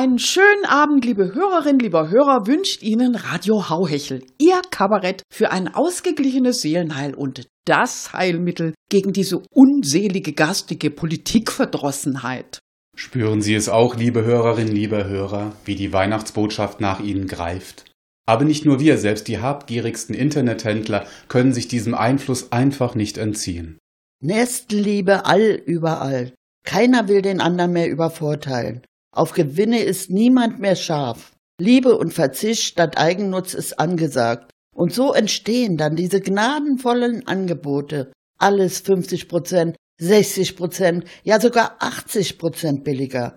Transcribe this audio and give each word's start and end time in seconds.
Einen 0.00 0.20
schönen 0.20 0.64
Abend, 0.64 1.04
liebe 1.04 1.34
Hörerinnen, 1.34 1.80
lieber 1.80 2.08
Hörer, 2.08 2.46
wünscht 2.46 2.84
Ihnen 2.84 3.16
Radio 3.16 3.68
Hauhechel, 3.68 4.22
Ihr 4.38 4.62
Kabarett 4.70 5.24
für 5.28 5.50
ein 5.50 5.66
ausgeglichenes 5.66 6.62
Seelenheil 6.62 7.16
und 7.16 7.48
das 7.64 8.12
Heilmittel 8.12 8.74
gegen 8.88 9.12
diese 9.12 9.42
unselige 9.50 10.34
garstige 10.34 10.90
Politikverdrossenheit. 10.90 12.60
Spüren 12.96 13.42
Sie 13.42 13.56
es 13.56 13.68
auch, 13.68 13.96
liebe 13.96 14.24
Hörerinnen, 14.24 14.72
liebe 14.72 15.04
Hörer, 15.04 15.56
wie 15.64 15.74
die 15.74 15.92
Weihnachtsbotschaft 15.92 16.80
nach 16.80 17.00
Ihnen 17.00 17.26
greift? 17.26 17.84
Aber 18.24 18.44
nicht 18.44 18.64
nur 18.64 18.78
wir, 18.78 18.98
selbst 18.98 19.26
die 19.26 19.40
habgierigsten 19.40 20.14
Internethändler 20.14 21.08
können 21.26 21.52
sich 21.52 21.66
diesem 21.66 21.96
Einfluss 21.96 22.52
einfach 22.52 22.94
nicht 22.94 23.18
entziehen. 23.18 23.78
Nächstenliebe 24.22 25.26
all 25.26 25.60
überall. 25.66 26.34
Keiner 26.64 27.08
will 27.08 27.20
den 27.20 27.40
anderen 27.40 27.72
mehr 27.72 27.90
übervorteilen. 27.90 28.82
Auf 29.18 29.32
Gewinne 29.32 29.82
ist 29.82 30.10
niemand 30.10 30.60
mehr 30.60 30.76
scharf. 30.76 31.32
Liebe 31.60 31.98
und 31.98 32.14
Verzicht 32.14 32.62
statt 32.62 32.98
Eigennutz 32.98 33.52
ist 33.52 33.80
angesagt. 33.80 34.52
Und 34.72 34.94
so 34.94 35.12
entstehen 35.12 35.76
dann 35.76 35.96
diese 35.96 36.20
gnadenvollen 36.20 37.26
Angebote. 37.26 38.12
Alles 38.38 38.78
50 38.78 39.28
Prozent, 39.28 39.74
60 40.00 40.56
Prozent, 40.56 41.04
ja 41.24 41.40
sogar 41.40 41.78
80 41.80 42.38
Prozent 42.38 42.84
billiger. 42.84 43.36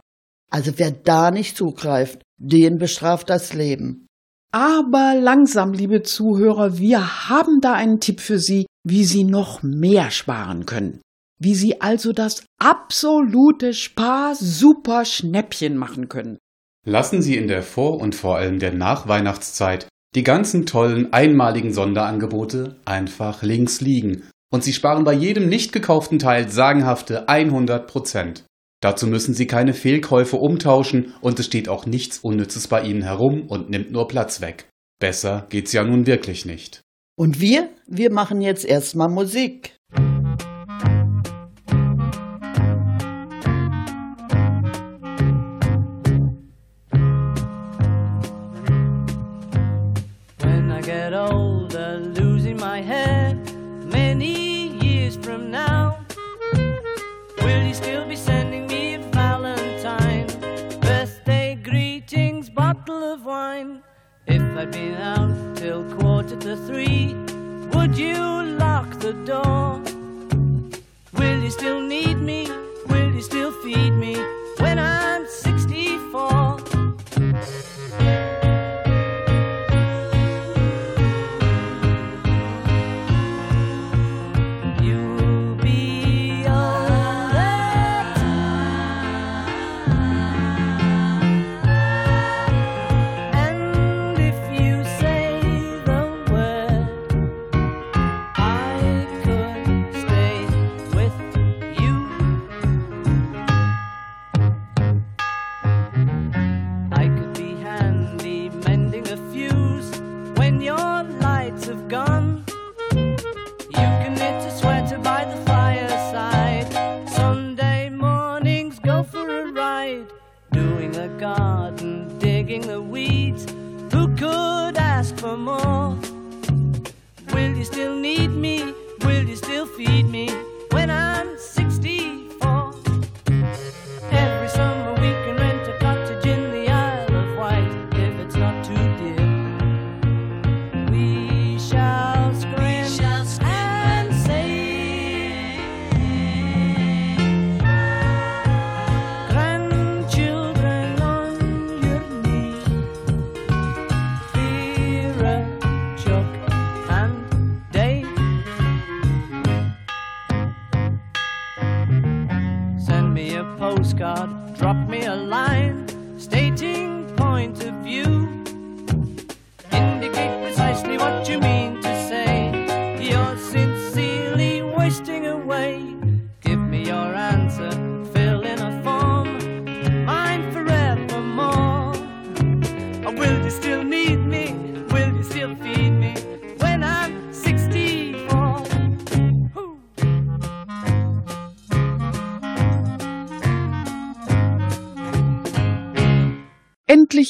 Also 0.51 0.73
wer 0.75 0.91
da 0.91 1.31
nicht 1.31 1.57
zugreift, 1.57 2.21
den 2.37 2.77
bestraft 2.77 3.31
das 3.31 3.55
Leben. 3.55 4.05
Aber 4.51 5.15
langsam, 5.19 5.73
liebe 5.73 6.03
Zuhörer, 6.03 6.77
wir 6.77 7.27
haben 7.27 7.59
da 7.59 7.73
einen 7.73 7.99
Tipp 7.99 8.19
für 8.19 8.37
Sie, 8.37 8.67
wie 8.83 9.03
Sie 9.03 9.23
noch 9.23 9.63
mehr 9.63 10.11
sparen 10.11 10.67
können 10.67 11.01
wie 11.41 11.55
Sie 11.55 11.81
also 11.81 12.13
das 12.13 12.45
absolute 12.59 13.73
Spar-Super-Schnäppchen 13.73 15.75
machen 15.75 16.07
können. 16.07 16.37
Lassen 16.85 17.21
Sie 17.21 17.35
in 17.35 17.47
der 17.47 17.63
Vor- 17.63 17.99
und 17.99 18.15
vor 18.15 18.37
allem 18.37 18.59
der 18.59 18.73
Nachweihnachtszeit 18.73 19.87
die 20.13 20.23
ganzen 20.23 20.65
tollen 20.65 21.13
einmaligen 21.13 21.73
Sonderangebote 21.73 22.79
einfach 22.85 23.43
links 23.43 23.81
liegen 23.81 24.29
und 24.51 24.63
Sie 24.63 24.73
sparen 24.73 25.03
bei 25.03 25.13
jedem 25.13 25.49
nicht 25.49 25.73
gekauften 25.73 26.19
Teil 26.19 26.49
sagenhafte 26.49 27.27
100 27.27 27.87
Prozent. 27.87 28.45
Dazu 28.81 29.07
müssen 29.07 29.33
Sie 29.33 29.47
keine 29.47 29.73
Fehlkäufe 29.73 30.37
umtauschen 30.37 31.13
und 31.21 31.39
es 31.39 31.47
steht 31.47 31.69
auch 31.69 31.85
nichts 31.85 32.19
Unnützes 32.19 32.67
bei 32.67 32.83
Ihnen 32.83 33.03
herum 33.03 33.47
und 33.47 33.69
nimmt 33.69 33.91
nur 33.91 34.07
Platz 34.07 34.41
weg. 34.41 34.67
Besser 34.99 35.47
geht's 35.49 35.71
ja 35.71 35.83
nun 35.83 36.05
wirklich 36.05 36.45
nicht. 36.45 36.81
Und 37.15 37.39
wir? 37.39 37.69
Wir 37.87 38.11
machen 38.11 38.41
jetzt 38.41 38.65
erstmal 38.65 39.09
Musik. 39.09 39.75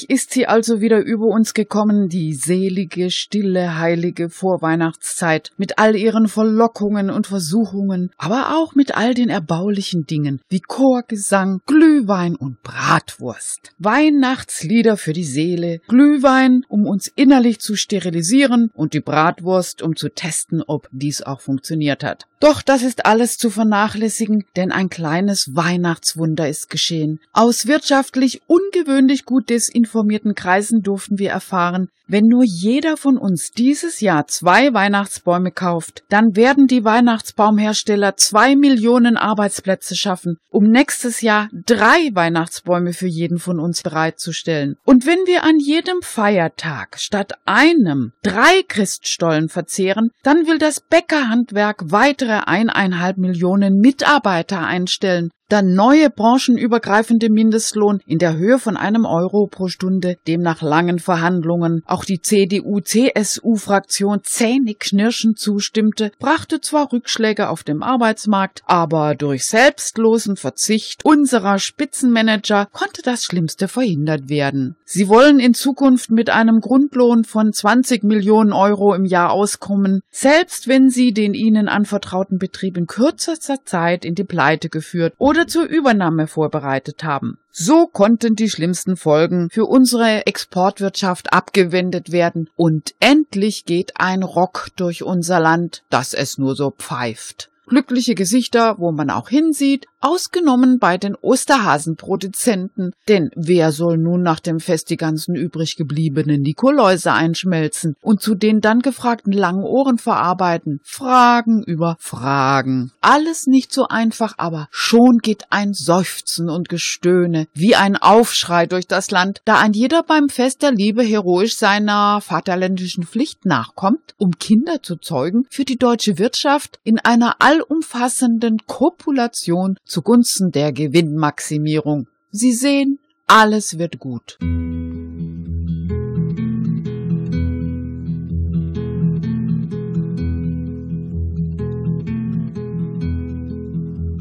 Endlich 0.02 0.22
ist 0.22 0.32
sie 0.32 0.46
also 0.46 0.80
wieder 0.80 1.00
über 1.00 1.26
uns 1.26 1.54
gekommen, 1.54 2.08
die 2.08 2.34
selige, 2.34 3.10
stille, 3.10 3.78
heilige 3.78 4.30
Vorweihnachtszeit, 4.30 5.50
mit 5.56 5.78
all 5.78 5.94
ihren 5.94 6.26
Verlockungen 6.28 7.10
und 7.10 7.26
Versuchungen, 7.26 8.10
aber 8.16 8.56
auch 8.56 8.74
mit 8.74 8.96
all 8.96 9.14
den 9.14 9.28
erbaulichen 9.28 10.04
Dingen 10.04 10.40
wie 10.48 10.60
Chorgesang, 10.60 11.60
Glühwein 11.66 12.34
und 12.34 12.62
Bratwurst. 12.62 13.72
Weihnachtslieder 13.78 14.96
für 14.96 15.12
die 15.12 15.24
Seele, 15.24 15.80
Glühwein, 15.86 16.64
um 16.68 16.86
uns 16.86 17.06
innerlich 17.06 17.60
zu 17.60 17.76
sterilisieren 17.76 18.70
und 18.74 18.94
die 18.94 19.00
Bratwurst, 19.00 19.82
um 19.82 19.94
zu 19.94 20.08
testen, 20.08 20.62
ob 20.66 20.88
dies 20.90 21.22
auch 21.22 21.40
funktioniert 21.40 22.02
hat. 22.02 22.26
Doch 22.42 22.60
das 22.60 22.82
ist 22.82 23.06
alles 23.06 23.36
zu 23.36 23.50
vernachlässigen, 23.50 24.44
denn 24.56 24.72
ein 24.72 24.90
kleines 24.90 25.54
Weihnachtswunder 25.54 26.48
ist 26.48 26.70
geschehen. 26.70 27.20
Aus 27.32 27.68
wirtschaftlich 27.68 28.42
ungewöhnlich 28.48 29.24
gut 29.24 29.48
desinformierten 29.48 30.34
Kreisen 30.34 30.82
durften 30.82 31.20
wir 31.20 31.30
erfahren, 31.30 31.88
wenn 32.08 32.26
nur 32.26 32.44
jeder 32.44 32.96
von 32.96 33.16
uns 33.16 33.52
dieses 33.52 34.00
Jahr 34.00 34.26
zwei 34.26 34.74
Weihnachtsbäume 34.74 35.50
kauft, 35.50 36.02
dann 36.08 36.36
werden 36.36 36.66
die 36.66 36.84
Weihnachtsbaumhersteller 36.84 38.16
zwei 38.16 38.56
Millionen 38.56 39.16
Arbeitsplätze 39.16 39.96
schaffen, 39.96 40.36
um 40.50 40.64
nächstes 40.64 41.20
Jahr 41.22 41.48
drei 41.64 42.10
Weihnachtsbäume 42.12 42.92
für 42.92 43.06
jeden 43.06 43.38
von 43.38 43.58
uns 43.58 43.82
bereitzustellen. 43.82 44.76
Und 44.84 45.06
wenn 45.06 45.20
wir 45.26 45.44
an 45.44 45.58
jedem 45.58 46.02
Feiertag 46.02 46.98
statt 46.98 47.32
einem 47.46 48.12
drei 48.22 48.62
Christstollen 48.68 49.48
verzehren, 49.48 50.10
dann 50.22 50.46
will 50.46 50.58
das 50.58 50.80
Bäckerhandwerk 50.80 51.92
weitere 51.92 52.31
eineinhalb 52.40 53.18
Millionen 53.18 53.78
Mitarbeiter 53.78 54.66
einstellen 54.66 55.30
dann 55.52 55.74
neue 55.74 56.08
branchenübergreifende 56.08 57.28
Mindestlohn 57.30 58.00
in 58.06 58.18
der 58.18 58.38
Höhe 58.38 58.58
von 58.58 58.78
einem 58.78 59.04
Euro 59.04 59.46
pro 59.50 59.68
Stunde, 59.68 60.16
dem 60.26 60.40
nach 60.40 60.62
langen 60.62 60.98
Verhandlungen 60.98 61.82
auch 61.84 62.06
die 62.06 62.22
CDU-CSU-Fraktion 62.22 64.20
zähneknirschend 64.22 65.38
zustimmte, 65.38 66.10
brachte 66.18 66.62
zwar 66.62 66.90
Rückschläge 66.90 67.50
auf 67.50 67.64
dem 67.64 67.82
Arbeitsmarkt, 67.82 68.62
aber 68.66 69.14
durch 69.14 69.44
selbstlosen 69.46 70.36
Verzicht 70.36 71.04
unserer 71.04 71.58
Spitzenmanager 71.58 72.68
konnte 72.72 73.02
das 73.02 73.22
Schlimmste 73.22 73.68
verhindert 73.68 74.30
werden. 74.30 74.76
Sie 74.86 75.08
wollen 75.08 75.38
in 75.38 75.52
Zukunft 75.52 76.10
mit 76.10 76.30
einem 76.30 76.60
Grundlohn 76.60 77.24
von 77.24 77.52
20 77.52 78.04
Millionen 78.04 78.52
Euro 78.52 78.94
im 78.94 79.04
Jahr 79.04 79.32
auskommen, 79.32 80.00
selbst 80.10 80.66
wenn 80.66 80.88
sie 80.88 81.12
den 81.12 81.34
ihnen 81.34 81.68
anvertrauten 81.68 82.38
Betrieb 82.38 82.78
in 82.78 82.86
kürzester 82.86 83.64
Zeit 83.64 84.06
in 84.06 84.14
die 84.14 84.24
Pleite 84.24 84.70
geführt 84.70 85.12
oder 85.18 85.41
oder 85.42 85.48
zur 85.48 85.64
Übernahme 85.64 86.28
vorbereitet 86.28 87.02
haben. 87.02 87.38
So 87.50 87.86
konnten 87.86 88.34
die 88.36 88.48
schlimmsten 88.48 88.96
Folgen 88.96 89.48
für 89.50 89.66
unsere 89.66 90.26
Exportwirtschaft 90.26 91.32
abgewendet 91.32 92.12
werden 92.12 92.48
und 92.54 92.94
endlich 93.00 93.64
geht 93.64 93.94
ein 93.96 94.22
Rock 94.22 94.68
durch 94.76 95.02
unser 95.02 95.40
Land, 95.40 95.82
dass 95.90 96.14
es 96.14 96.38
nur 96.38 96.54
so 96.54 96.70
pfeift. 96.70 97.50
Glückliche 97.66 98.14
Gesichter, 98.14 98.76
wo 98.78 98.92
man 98.92 99.10
auch 99.10 99.28
hinsieht, 99.28 99.86
ausgenommen 100.02 100.78
bei 100.78 100.98
den 100.98 101.14
Osterhasenproduzenten, 101.14 102.92
denn 103.08 103.30
wer 103.36 103.72
soll 103.72 103.98
nun 103.98 104.22
nach 104.22 104.40
dem 104.40 104.58
Fest 104.58 104.90
die 104.90 104.96
ganzen 104.96 105.34
übrig 105.34 105.76
gebliebenen 105.76 106.42
Nikoläuse 106.42 107.12
einschmelzen 107.12 107.94
und 108.00 108.20
zu 108.20 108.34
den 108.34 108.60
dann 108.60 108.80
gefragten 108.80 109.32
langen 109.32 109.62
Ohren 109.62 109.98
verarbeiten? 109.98 110.80
Fragen 110.82 111.62
über 111.62 111.96
Fragen. 112.00 112.90
Alles 113.00 113.46
nicht 113.46 113.72
so 113.72 113.86
einfach, 113.88 114.34
aber 114.38 114.68
schon 114.70 115.18
geht 115.22 115.44
ein 115.50 115.72
Seufzen 115.72 116.50
und 116.50 116.68
Gestöhne 116.68 117.46
wie 117.54 117.76
ein 117.76 117.96
Aufschrei 117.96 118.66
durch 118.66 118.86
das 118.88 119.10
Land, 119.10 119.40
da 119.44 119.58
ein 119.58 119.72
jeder 119.72 120.02
beim 120.02 120.28
Fest 120.28 120.62
der 120.62 120.72
Liebe 120.72 121.02
heroisch 121.02 121.56
seiner 121.56 122.20
vaterländischen 122.20 123.04
Pflicht 123.04 123.46
nachkommt, 123.46 124.14
um 124.18 124.32
Kinder 124.38 124.82
zu 124.82 124.96
zeugen 124.96 125.44
für 125.48 125.64
die 125.64 125.76
deutsche 125.76 126.18
Wirtschaft 126.18 126.80
in 126.82 126.98
einer 126.98 127.40
allumfassenden 127.52 128.58
Kopulation 128.66 129.76
zugunsten 129.84 130.52
der 130.52 130.72
Gewinnmaximierung. 130.72 132.06
Sie 132.30 132.52
sehen, 132.52 132.98
alles 133.26 133.78
wird 133.78 133.98
gut. 133.98 134.38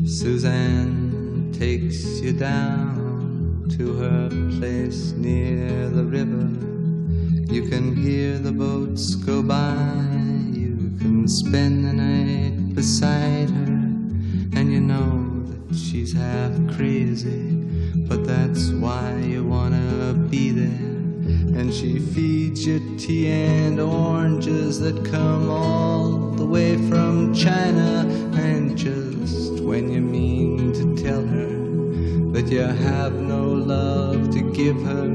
Suzanne 0.03 1.51
takes 1.57 2.19
you 2.21 2.33
down 2.33 3.65
to 3.77 3.93
her 3.95 4.29
place 4.59 5.13
near 5.13 5.89
the 5.89 6.03
river. 6.03 6.49
You 7.49 7.69
can 7.69 7.95
hear 7.95 8.37
the 8.37 8.51
boats 8.51 9.15
go 9.15 9.41
by. 9.41 10.60
Can 11.01 11.27
spend 11.27 11.83
the 11.83 11.93
night 11.93 12.75
beside 12.75 13.49
her, 13.49 13.73
and 14.55 14.71
you 14.71 14.79
know 14.79 15.43
that 15.47 15.75
she's 15.75 16.13
half 16.13 16.51
crazy, 16.75 17.55
but 18.07 18.23
that's 18.23 18.69
why 18.69 19.17
you 19.17 19.43
wanna 19.43 20.13
be 20.29 20.51
there. 20.51 20.91
And 21.57 21.73
she 21.73 21.97
feeds 21.97 22.67
you 22.67 22.79
tea 22.99 23.31
and 23.31 23.79
oranges 23.79 24.79
that 24.81 25.03
come 25.03 25.49
all 25.49 26.33
the 26.35 26.45
way 26.45 26.77
from 26.87 27.33
China. 27.33 28.05
And 28.35 28.77
just 28.77 29.59
when 29.59 29.91
you 29.91 30.01
mean 30.01 30.71
to 30.73 31.03
tell 31.03 31.25
her 31.25 31.49
that 32.33 32.47
you 32.47 32.61
have 32.61 33.13
no 33.13 33.45
love 33.49 34.29
to 34.35 34.41
give 34.53 34.79
her, 34.83 35.07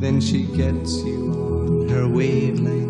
then 0.00 0.18
she 0.18 0.44
gets 0.44 1.02
you 1.04 1.30
on 1.30 1.88
her 1.90 2.08
wavelength. 2.08 2.89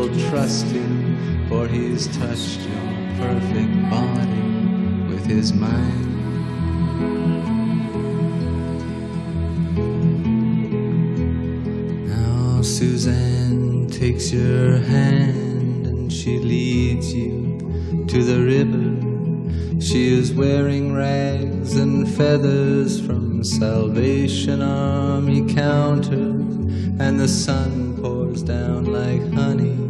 you'll 0.00 0.30
trust 0.30 0.66
him, 0.66 1.46
for 1.48 1.66
he's 1.66 2.06
touched 2.18 2.60
your 2.60 3.18
perfect 3.18 3.90
body 3.90 5.12
with 5.12 5.26
his 5.26 5.52
mind. 5.52 6.06
Now 12.08 12.62
Suzanne 12.62 13.88
takes 13.88 14.32
your 14.32 14.78
hand 14.78 15.86
and 15.86 16.12
she 16.12 16.38
leads 16.38 17.12
you 17.12 17.58
to 18.08 18.24
the 18.24 18.40
river. 18.40 19.80
She 19.80 20.12
is 20.12 20.32
wearing 20.32 20.94
rags 20.94 21.76
and 21.76 22.08
feathers 22.08 23.04
from 23.04 23.44
Salvation 23.44 24.62
Army 24.62 25.52
counters, 25.52 26.54
and 27.00 27.18
the 27.18 27.28
sun 27.28 27.98
pours 28.00 28.42
down 28.42 28.84
like 28.84 29.32
honey 29.32 29.70
on 29.72 29.89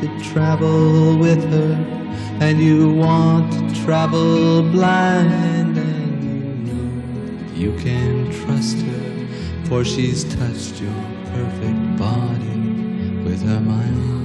To 0.00 0.06
travel 0.32 1.16
with 1.18 1.42
her, 1.50 1.72
and 2.40 2.60
you 2.60 2.92
want 2.92 3.52
to 3.52 3.84
travel 3.84 4.62
blind, 4.62 5.76
and 5.76 6.22
you 6.24 6.42
know 6.66 7.54
you 7.54 7.72
can 7.78 8.30
trust 8.30 8.78
her, 8.78 9.26
for 9.68 9.84
she's 9.84 10.24
touched 10.24 10.80
your 10.80 11.00
perfect 11.32 11.96
body 11.98 12.58
with 13.24 13.42
her 13.42 13.60
mind. 13.60 14.16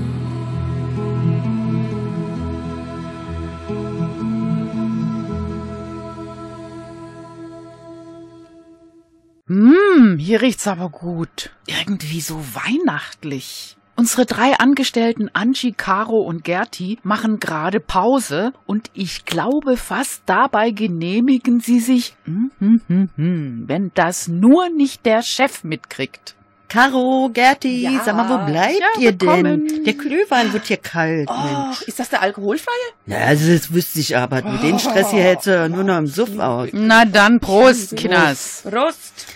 Hm, 9.47 10.17
hier 10.17 10.41
riecht's 10.41 10.65
aber 10.67 10.89
gut. 10.89 11.49
Irgendwie 11.67 12.21
so 12.21 12.35
weihnachtlich. 12.55 13.75
Unsere 14.01 14.25
drei 14.25 14.57
Angestellten 14.57 15.29
Angie, 15.33 15.73
Caro 15.73 16.21
und 16.21 16.43
Gerti 16.43 16.97
machen 17.03 17.39
gerade 17.39 17.79
Pause 17.79 18.51
und 18.65 18.89
ich 18.95 19.25
glaube 19.25 19.77
fast 19.77 20.23
dabei 20.25 20.71
genehmigen 20.71 21.59
sie 21.59 21.79
sich, 21.79 22.15
hm, 22.23 22.49
hm, 22.57 22.81
hm, 22.87 23.09
hm, 23.15 23.63
wenn 23.67 23.91
das 23.93 24.27
nur 24.27 24.69
nicht 24.69 25.05
der 25.05 25.21
Chef 25.21 25.63
mitkriegt. 25.63 26.33
Caro, 26.71 27.29
Gerti, 27.33 27.81
Ja. 27.83 28.01
sag 28.05 28.15
mal, 28.15 28.29
wo 28.29 28.45
bleibt 28.49 28.79
Ja, 28.79 29.01
ihr 29.01 29.19
willkommen. 29.19 29.67
denn? 29.67 29.83
Der 29.83 29.93
Glühwein 29.93 30.53
wird 30.53 30.67
hier 30.67 30.77
kalt, 30.77 31.27
Oh, 31.29 31.33
Mensch. 31.65 31.81
ist 31.81 31.99
das 31.99 32.07
der 32.07 32.21
alkoholfreie? 32.21 32.71
Ja, 33.07 33.17
also 33.17 33.51
das 33.51 33.73
wüsste 33.73 33.99
ich 33.99 34.15
aber. 34.15 34.41
Mit 34.41 34.63
dem 34.63 34.79
Stress 34.79 35.11
hier 35.11 35.21
hältst 35.21 35.47
du 35.47 35.67
nur 35.67 35.83
noch 35.83 35.97
im 35.97 36.07
Suff 36.07 36.39
aus. 36.39 36.69
Na 36.71 37.03
dann, 37.03 37.41
Prost, 37.41 37.97
Kinders. 37.97 38.63
Prost. 38.69 39.27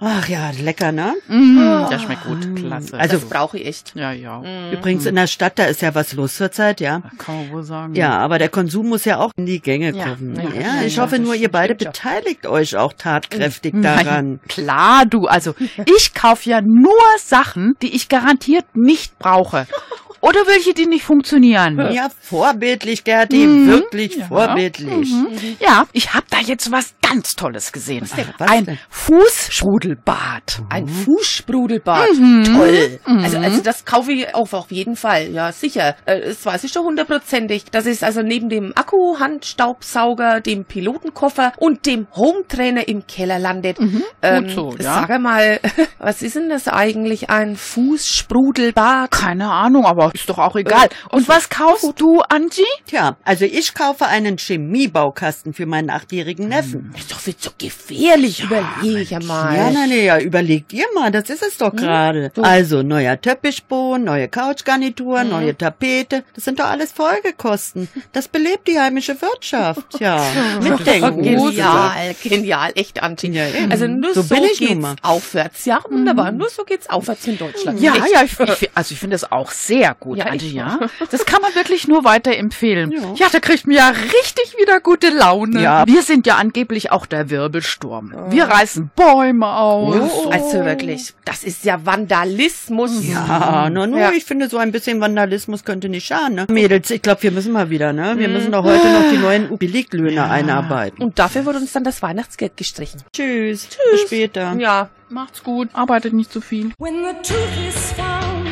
Ach 0.00 0.28
ja, 0.28 0.50
lecker, 0.60 0.92
ne? 0.92 1.14
Mm, 1.28 1.86
der 1.88 1.98
schmeckt 1.98 2.24
gut, 2.24 2.56
klasse. 2.56 2.98
Also- 2.98 3.16
Das 3.16 3.24
brauche 3.30 3.56
ich 3.58 3.66
echt. 3.66 3.92
ja, 3.94 4.12
ja, 4.12 4.42
Übrigens 4.70 5.06
in 5.06 5.14
der 5.14 5.28
Stadt, 5.28 5.58
da 5.58 5.64
ist 5.64 5.80
ja 5.80 5.94
was 5.94 6.12
los 6.12 6.36
zurzeit, 6.36 6.80
ja. 6.82 7.00
kann 7.16 7.36
man 7.36 7.52
wohl 7.52 7.62
sagen. 7.62 7.94
Ja, 7.94 8.18
aber 8.18 8.38
der 8.38 8.50
Konsum 8.50 8.88
muss 8.90 9.06
ja 9.06 9.18
auch 9.18 9.30
in 9.36 9.46
die 9.46 9.60
Gänge 9.60 9.92
Ja, 9.96 10.04
kommen. 10.04 10.34
ja, 10.36 10.42
Ja, 10.42 10.60
ja, 10.80 10.82
ich 10.84 10.96
ja, 10.96 11.02
hoffe 11.04 11.16
das 11.16 11.24
nur, 11.24 11.34
ihr 11.34 11.50
beide 11.50 11.74
beteiligt 11.74 12.44
euch 12.46 12.76
auch 12.76 12.92
tatkräftig 12.92 13.72
Nein, 13.72 14.04
daran. 14.04 14.40
klar, 14.48 15.06
du. 15.06 15.26
Also, 15.26 15.54
ich 15.96 16.12
kaufe 16.12 16.33
ja 16.42 16.60
nur 16.60 16.92
Sachen, 17.18 17.76
die 17.82 17.94
ich 17.94 18.08
garantiert 18.08 18.64
nicht 18.74 19.18
brauche. 19.18 19.66
Oder 20.20 20.46
welche, 20.46 20.72
die 20.72 20.86
nicht 20.86 21.04
funktionieren. 21.04 21.76
Ja, 21.92 22.08
vorbildlich, 22.22 23.04
Gerti, 23.04 23.46
Mhm. 23.46 23.68
wirklich 23.68 24.16
Ja. 24.16 24.26
vorbildlich. 24.26 25.10
Mhm. 25.10 25.28
Ja, 25.60 25.86
ich 25.92 26.14
habe 26.14 26.24
da 26.30 26.38
jetzt 26.38 26.72
was 26.72 26.94
ganz 27.14 27.34
Tolles 27.36 27.70
gesehen. 27.72 28.08
denn? 28.16 28.26
Was 28.38 28.50
Ein 28.50 28.64
denn? 28.66 28.78
Fußsprudelbad. 28.88 30.62
Ein 30.68 30.88
Fußsprudelbad. 30.88 32.12
Mhm. 32.14 32.44
Toll. 32.44 32.98
Also, 33.04 33.38
also 33.38 33.60
das 33.62 33.84
kaufe 33.84 34.12
ich 34.12 34.34
auch 34.34 34.52
auf 34.52 34.70
jeden 34.70 34.96
Fall. 34.96 35.30
Ja, 35.30 35.52
sicher. 35.52 35.94
Äh, 36.06 36.20
Das 36.28 36.44
weiß 36.44 36.64
ich 36.64 36.72
schon 36.72 36.84
hundertprozentig. 36.84 37.66
Das 37.70 37.86
ist 37.86 38.02
also 38.02 38.22
neben 38.22 38.48
dem 38.48 38.72
Akku, 38.74 39.18
Handstaubsauger, 39.20 40.40
dem 40.40 40.64
Pilotenkoffer 40.64 41.52
und 41.58 41.86
dem 41.86 42.08
Hometrainer 42.16 42.88
im 42.88 43.06
Keller 43.06 43.38
landet. 43.38 43.78
Ähm, 44.22 44.44
Gut 44.44 44.50
so, 44.50 44.74
ja. 44.78 45.06
Sag 45.06 45.20
mal, 45.20 45.60
was 45.98 46.22
ist 46.22 46.34
denn 46.36 46.48
das 46.48 46.66
eigentlich? 46.68 47.30
Ein 47.30 47.56
Fußsprudelbad? 47.56 49.10
Keine 49.10 49.50
Ahnung, 49.50 49.86
aber 49.86 50.10
ist 50.14 50.28
doch 50.28 50.38
auch 50.38 50.56
egal. 50.56 50.88
Und 51.10 51.28
was 51.28 51.48
kaufst 51.48 51.92
du, 51.96 52.20
Angie? 52.28 52.62
Tja, 52.86 53.16
also 53.24 53.44
ich 53.44 53.74
kaufe 53.74 54.06
einen 54.06 54.36
Chemiebaukasten 54.38 55.52
für 55.54 55.66
meinen 55.66 55.90
achtjährigen 55.90 56.48
Neffen. 56.48 56.92
Das 57.04 57.10
ist 57.10 57.12
doch 57.12 57.20
viel 57.20 57.36
zu 57.36 57.50
gefährlich. 57.58 58.44
Überlege 58.44 59.00
ich 59.00 59.10
ja 59.10 59.20
mal. 59.20 59.54
Ja, 59.54 59.70
na, 59.70 59.86
na, 59.86 59.94
ja, 59.94 60.18
überlegt 60.18 60.72
ihr 60.72 60.86
mal, 60.94 61.10
das 61.10 61.28
ist 61.28 61.42
es 61.42 61.58
doch 61.58 61.74
gerade. 61.74 62.32
Also, 62.40 62.82
neuer 62.82 63.20
Teppichboden, 63.20 64.04
neue 64.04 64.28
Couchgarnitur, 64.28 65.24
neue 65.24 65.56
Tapete, 65.56 66.24
das 66.34 66.44
sind 66.44 66.60
doch 66.60 66.64
alles 66.66 66.92
Folgekosten. 66.92 67.88
Das 68.12 68.28
belebt 68.28 68.68
die 68.68 68.78
heimische 68.78 69.20
Wirtschaft. 69.20 70.00
Ja, 70.00 70.24
mitdenken. 70.62 71.22
Genial, 71.22 72.14
genial, 72.22 72.72
echt, 72.74 73.02
Angie. 73.02 73.28
Ja, 73.32 73.44
also 73.68 73.86
nur 73.86 74.14
So 74.14 74.22
so, 74.22 74.34
geht's 74.36 74.74
mal. 74.74 74.96
aufwärts. 75.02 75.64
Ja, 75.66 75.80
wunderbar. 75.88 76.32
Nur 76.32 76.48
so 76.48 76.64
geht's 76.64 76.88
aufwärts 76.88 77.26
in 77.26 77.36
Deutschland. 77.36 77.80
Ja, 77.80 77.94
echt. 77.96 78.12
ja, 78.14 78.22
ich, 78.22 78.32
ich, 78.62 78.70
also 78.74 78.92
ich 78.92 78.98
finde 78.98 79.14
das 79.14 79.30
auch 79.30 79.50
sehr 79.50 79.94
gut, 79.98 80.18
Ja, 80.18 80.32
ich 80.32 80.52
ja. 80.52 80.78
Das 81.10 81.26
kann 81.26 81.42
man 81.42 81.54
wirklich 81.54 81.86
nur 81.88 82.04
weiterempfehlen. 82.04 82.92
Ja. 82.92 83.00
Ja, 83.16 83.26
da 83.30 83.40
kriegt 83.40 83.66
man 83.66 83.76
ja 83.76 83.88
richtig 83.88 84.56
wieder 84.58 84.80
gute 84.80 85.10
Laune. 85.10 85.62
Ja. 85.62 85.86
Wir 85.86 86.02
sind 86.02 86.26
ja 86.26 86.36
angeblich 86.36 86.92
auch 86.94 87.06
der 87.06 87.28
Wirbelsturm. 87.30 88.14
Wir 88.30 88.44
reißen 88.44 88.90
Bäume 88.96 89.46
aus. 89.46 89.96
Oh. 90.26 90.30
Also 90.30 90.64
wirklich, 90.64 91.12
das 91.24 91.44
ist 91.44 91.64
ja 91.64 91.84
Vandalismus. 91.84 92.92
Ja, 93.06 93.68
nur, 93.70 93.86
nur, 93.86 93.98
Ja. 93.98 94.10
ich 94.12 94.24
finde, 94.24 94.48
so 94.48 94.58
ein 94.58 94.72
bisschen 94.72 95.00
Vandalismus 95.00 95.64
könnte 95.64 95.88
nicht 95.88 96.06
schaden, 96.06 96.34
ne? 96.36 96.46
Mädels, 96.48 96.90
ich 96.90 97.02
glaube, 97.02 97.22
wir 97.24 97.32
müssen 97.32 97.52
mal 97.52 97.68
wieder, 97.70 97.92
ne? 97.92 98.14
Wir 98.16 98.28
müssen 98.28 98.52
doch 98.52 98.64
heute 98.64 98.88
noch 98.88 99.10
die 99.12 99.18
neuen 99.18 99.58
Billiglöhne 99.58 100.24
einarbeiten. 100.30 101.02
Und 101.02 101.18
dafür 101.18 101.44
wurde 101.46 101.58
uns 101.58 101.72
dann 101.72 101.84
das 101.84 102.00
Weihnachtsgeld 102.02 102.56
gestrichen. 102.56 103.02
Tschüss. 103.12 103.68
Bis 103.92 104.00
später. 104.02 104.54
Ja. 104.58 104.88
Macht's 105.10 105.42
gut, 105.44 105.68
arbeitet 105.74 106.12
nicht 106.14 106.32
zu 106.32 106.40
viel. 106.40 106.70
When 106.78 106.94
the 107.04 107.14
truth 107.22 107.68
is 107.68 107.92
found 107.92 108.48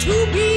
to 0.00 0.12
be 0.32 0.47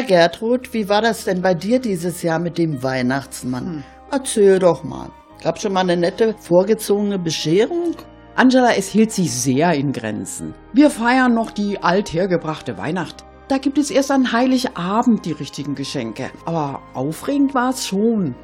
Na 0.00 0.06
Gertrud, 0.06 0.72
wie 0.72 0.88
war 0.88 1.02
das 1.02 1.24
denn 1.24 1.42
bei 1.42 1.52
dir 1.52 1.78
dieses 1.78 2.22
Jahr 2.22 2.38
mit 2.38 2.56
dem 2.56 2.82
Weihnachtsmann? 2.82 3.66
Hm. 3.66 3.84
Erzähl 4.10 4.58
doch 4.58 4.82
mal. 4.82 5.10
Gab 5.42 5.60
schon 5.60 5.74
mal 5.74 5.80
eine 5.80 5.96
nette 5.96 6.34
vorgezogene 6.38 7.18
Bescherung? 7.18 7.96
Angela, 8.34 8.74
es 8.76 8.88
hielt 8.88 9.12
sich 9.12 9.30
sehr 9.30 9.74
in 9.74 9.92
Grenzen. 9.92 10.54
Wir 10.72 10.88
feiern 10.88 11.34
noch 11.34 11.50
die 11.50 11.82
althergebrachte 11.82 12.78
Weihnacht. 12.78 13.26
Da 13.48 13.58
gibt 13.58 13.76
es 13.76 13.90
erst 13.90 14.10
an 14.10 14.32
Heiligabend 14.32 15.26
die 15.26 15.32
richtigen 15.32 15.74
Geschenke. 15.74 16.30
Aber 16.46 16.80
aufregend 16.94 17.54
war 17.54 17.68
es 17.68 17.86
schon. 17.86 18.34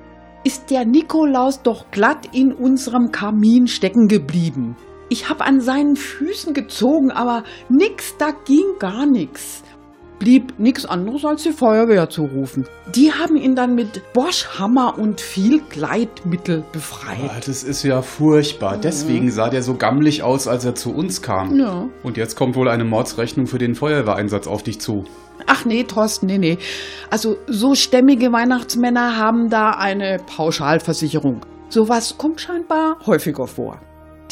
Ist 0.44 0.70
der 0.70 0.84
Nikolaus 0.84 1.62
doch 1.62 1.90
glatt 1.90 2.28
in 2.32 2.52
unserem 2.52 3.12
Kamin 3.12 3.66
stecken 3.66 4.08
geblieben. 4.08 4.76
Ich 5.08 5.30
hab 5.30 5.40
an 5.40 5.62
seinen 5.62 5.96
Füßen 5.96 6.52
gezogen, 6.52 7.12
aber 7.12 7.44
nix, 7.70 8.14
da 8.18 8.32
ging 8.44 8.78
gar 8.78 9.06
nix 9.06 9.62
blieb 10.18 10.58
nichts 10.58 10.86
anderes 10.86 11.24
als 11.24 11.42
die 11.42 11.52
Feuerwehr 11.52 12.08
zu 12.08 12.24
rufen. 12.24 12.66
Die 12.94 13.12
haben 13.12 13.36
ihn 13.36 13.54
dann 13.54 13.74
mit 13.74 14.12
Bosch-Hammer 14.12 14.98
und 14.98 15.20
viel 15.20 15.60
Gleitmittel 15.68 16.64
befreit. 16.72 17.18
Ah, 17.28 17.40
das 17.44 17.62
ist 17.62 17.82
ja 17.82 18.02
furchtbar. 18.02 18.76
Mhm. 18.76 18.80
Deswegen 18.82 19.30
sah 19.30 19.48
der 19.48 19.62
so 19.62 19.74
gammelig 19.74 20.22
aus, 20.22 20.48
als 20.48 20.64
er 20.64 20.74
zu 20.74 20.94
uns 20.94 21.22
kam. 21.22 21.58
Ja. 21.58 21.88
Und 22.02 22.16
jetzt 22.16 22.36
kommt 22.36 22.56
wohl 22.56 22.68
eine 22.68 22.84
Mordsrechnung 22.84 23.46
für 23.46 23.58
den 23.58 23.74
Feuerwehreinsatz 23.74 24.46
auf 24.46 24.62
dich 24.62 24.80
zu. 24.80 25.04
Ach 25.46 25.64
nee, 25.64 25.84
Thorsten, 25.84 26.26
nee, 26.26 26.38
nee. 26.38 26.58
Also 27.10 27.36
so 27.46 27.74
stämmige 27.74 28.32
Weihnachtsmänner 28.32 29.16
haben 29.16 29.50
da 29.50 29.70
eine 29.70 30.18
Pauschalversicherung. 30.26 31.42
Sowas 31.68 32.16
kommt 32.16 32.40
scheinbar 32.40 32.96
häufiger 33.06 33.46
vor. 33.46 33.80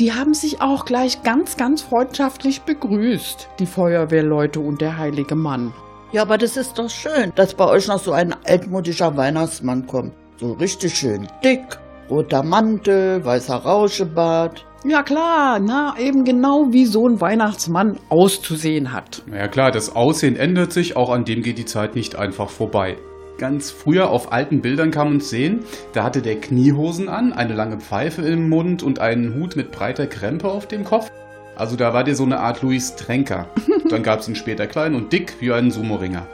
Die 0.01 0.13
haben 0.13 0.35
sich 0.35 0.61
auch 0.61 0.87
gleich 0.87 1.23
ganz, 1.23 1.57
ganz 1.57 1.83
freundschaftlich 1.83 2.63
begrüßt, 2.63 3.49
die 3.61 3.67
Feuerwehrleute 3.67 4.59
und 4.59 4.81
der 4.81 4.99
heilige 4.99 5.37
Mann. 5.37 5.73
Ja, 6.11 6.23
aber 6.23 6.37
das 6.37 6.57
ist 6.57 6.79
doch 6.81 6.91
schön, 6.91 7.33
dass 7.37 7.55
bei 7.55 7.69
euch 7.69 7.87
noch 7.87 8.01
so 8.01 8.11
ein 8.11 8.35
altmodischer 8.45 9.17
Weihnachtsmann 9.17 9.87
kommt. 9.87 10.13
So 10.37 10.55
richtig 10.55 10.97
schön 10.97 11.29
dick, 11.45 11.79
roter 12.11 12.43
Mantel, 12.43 13.25
weißer 13.25 13.55
Rauschebart. 13.55 14.67
Ja 14.85 15.05
klar, 15.05 15.61
na, 15.61 15.95
eben 15.97 16.25
genau 16.25 16.73
wie 16.73 16.87
so 16.87 17.09
ein 17.09 17.21
Weihnachtsmann 17.21 17.97
auszusehen 18.09 18.93
hat. 18.93 19.23
Ja 19.33 19.47
klar, 19.47 19.71
das 19.71 19.95
Aussehen 19.95 20.35
ändert 20.35 20.73
sich, 20.73 20.97
auch 20.97 21.11
an 21.11 21.25
dem 21.25 21.43
geht 21.43 21.59
die 21.59 21.67
Zeit 21.67 21.95
nicht 21.95 22.17
einfach 22.17 22.51
vorbei 22.51 22.97
ganz 23.39 23.71
früher 23.71 24.11
auf 24.11 24.33
alten 24.33 24.61
Bildern 24.61 24.91
kann 24.91 25.09
man 25.09 25.21
sehen, 25.21 25.65
da 25.93 26.05
hatte 26.05 26.23
der 26.23 26.41
Kniehosen 26.41 27.09
an, 27.09 27.33
eine 27.33 27.55
lange 27.55 27.79
Pfeife 27.79 28.23
im 28.23 28.49
Mund 28.49 28.83
und 28.83 28.99
einen 28.99 29.35
Hut 29.35 29.57
mit 29.57 29.71
breiter 29.71 30.07
Krempe 30.07 30.49
auf 30.49 30.67
dem 30.67 30.85
Kopf. 30.85 31.11
Also 31.57 31.77
da 31.77 31.95
war 31.95 32.05
der 32.05 32.17
so 32.17 32.25
eine 32.25 32.41
Art 32.41 32.63
Louis 32.63 32.97
Tränker. 32.97 33.47
Dann 33.91 34.03
gab 34.03 34.21
es 34.21 34.29
ihn 34.29 34.35
später 34.35 34.67
klein 34.67 34.95
und 34.95 35.13
dick 35.13 35.35
wie 35.41 35.53
einen 35.53 35.71
Sumo-Ringer. 35.71 36.27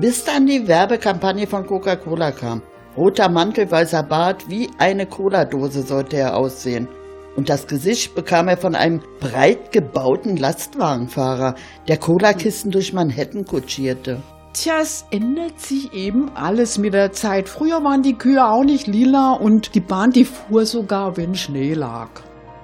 Bis 0.00 0.22
dann 0.24 0.46
die 0.46 0.68
Werbekampagne 0.68 1.46
von 1.46 1.66
Coca-Cola 1.66 2.30
kam. 2.30 2.62
Roter 2.96 3.28
Mantel, 3.28 3.70
weißer 3.70 4.02
Bart, 4.02 4.48
wie 4.48 4.68
eine 4.78 5.06
Cola-Dose 5.06 5.82
sollte 5.82 6.16
er 6.16 6.36
aussehen. 6.36 6.86
Und 7.34 7.48
das 7.48 7.66
Gesicht 7.66 8.14
bekam 8.14 8.48
er 8.48 8.56
von 8.56 8.74
einem 8.74 9.00
breit 9.20 9.72
gebauten 9.72 10.36
Lastwagenfahrer, 10.36 11.54
der 11.88 11.96
Cola-Kisten 11.96 12.70
durch 12.70 12.92
Manhattan 12.92 13.44
kutschierte. 13.44 14.20
Tja, 14.60 14.80
es 14.82 15.06
ändert 15.12 15.60
sich 15.60 15.92
eben 15.92 16.32
alles 16.34 16.78
mit 16.78 16.92
der 16.92 17.12
Zeit. 17.12 17.48
Früher 17.48 17.84
waren 17.84 18.02
die 18.02 18.14
Kühe 18.14 18.44
auch 18.44 18.64
nicht 18.64 18.88
lila 18.88 19.34
und 19.34 19.76
die 19.76 19.80
Bahn, 19.80 20.10
die 20.10 20.24
fuhr 20.24 20.66
sogar, 20.66 21.16
wenn 21.16 21.36
Schnee 21.36 21.74
lag. 21.74 22.08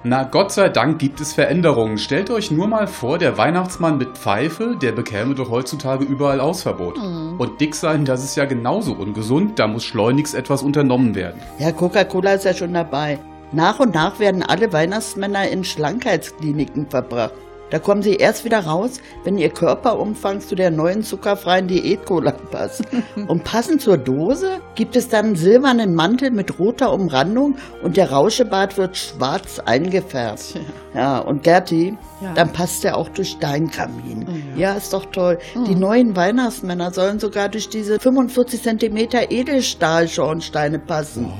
Na, 0.03 0.23
Gott 0.23 0.51
sei 0.51 0.67
Dank 0.67 0.99
gibt 0.99 1.21
es 1.21 1.31
Veränderungen. 1.31 1.97
Stellt 1.97 2.29
euch 2.31 2.51
nur 2.51 2.67
mal 2.67 2.87
vor, 2.87 3.17
der 3.17 3.37
Weihnachtsmann 3.37 3.97
mit 3.97 4.17
Pfeife, 4.17 4.75
der 4.75 4.91
bekäme 4.91 5.35
doch 5.35 5.49
heutzutage 5.49 6.03
überall 6.03 6.41
Ausverbot. 6.41 6.97
Mhm. 6.97 7.39
Und 7.39 7.61
dick 7.61 7.73
sein, 7.73 8.03
das 8.03 8.25
ist 8.25 8.35
ja 8.35 8.43
genauso 8.43 8.91
ungesund, 8.91 9.57
da 9.57 9.65
muss 9.65 9.85
schleunigst 9.85 10.35
etwas 10.35 10.63
unternommen 10.63 11.15
werden. 11.15 11.39
Ja, 11.59 11.71
Coca-Cola 11.71 12.33
ist 12.33 12.43
ja 12.43 12.53
schon 12.53 12.73
dabei. 12.73 13.19
Nach 13.53 13.79
und 13.79 13.95
nach 13.95 14.19
werden 14.19 14.43
alle 14.43 14.73
Weihnachtsmänner 14.73 15.47
in 15.47 15.63
Schlankheitskliniken 15.63 16.89
verbracht. 16.89 17.31
Da 17.71 17.79
kommen 17.79 18.03
sie 18.03 18.15
erst 18.15 18.45
wieder 18.45 18.59
raus, 18.59 19.01
wenn 19.23 19.37
ihr 19.37 19.49
Körperumfang 19.49 20.39
zu 20.39 20.55
der 20.55 20.69
neuen 20.69 21.03
zuckerfreien 21.03 21.67
Diät-Cola 21.67 22.31
passt. 22.31 22.83
und 23.27 23.43
passend 23.43 23.81
zur 23.81 23.97
Dose 23.97 24.61
gibt 24.75 24.95
es 24.95 25.09
dann 25.09 25.25
einen 25.25 25.35
silbernen 25.35 25.95
Mantel 25.95 26.29
mit 26.29 26.59
roter 26.59 26.93
Umrandung 26.93 27.55
und 27.81 27.97
der 27.97 28.11
Rauschebart 28.11 28.77
wird 28.77 28.97
schwarz 28.97 29.59
eingefärbt. 29.59 30.59
Ja, 30.93 31.17
und 31.19 31.43
Gerti, 31.43 31.97
ja. 32.21 32.33
dann 32.33 32.53
passt 32.53 32.83
der 32.83 32.97
auch 32.97 33.09
durch 33.09 33.37
dein 33.39 33.69
Kamin. 33.71 34.27
Ja, 34.55 34.71
ja 34.71 34.77
ist 34.77 34.93
doch 34.93 35.05
toll. 35.05 35.39
Mhm. 35.55 35.65
Die 35.65 35.75
neuen 35.75 36.15
Weihnachtsmänner 36.15 36.91
sollen 36.91 37.19
sogar 37.19 37.49
durch 37.49 37.69
diese 37.69 37.99
45 37.99 38.61
Zentimeter 38.61 39.31
Edelstahlschornsteine 39.31 40.79
passen. 40.79 41.33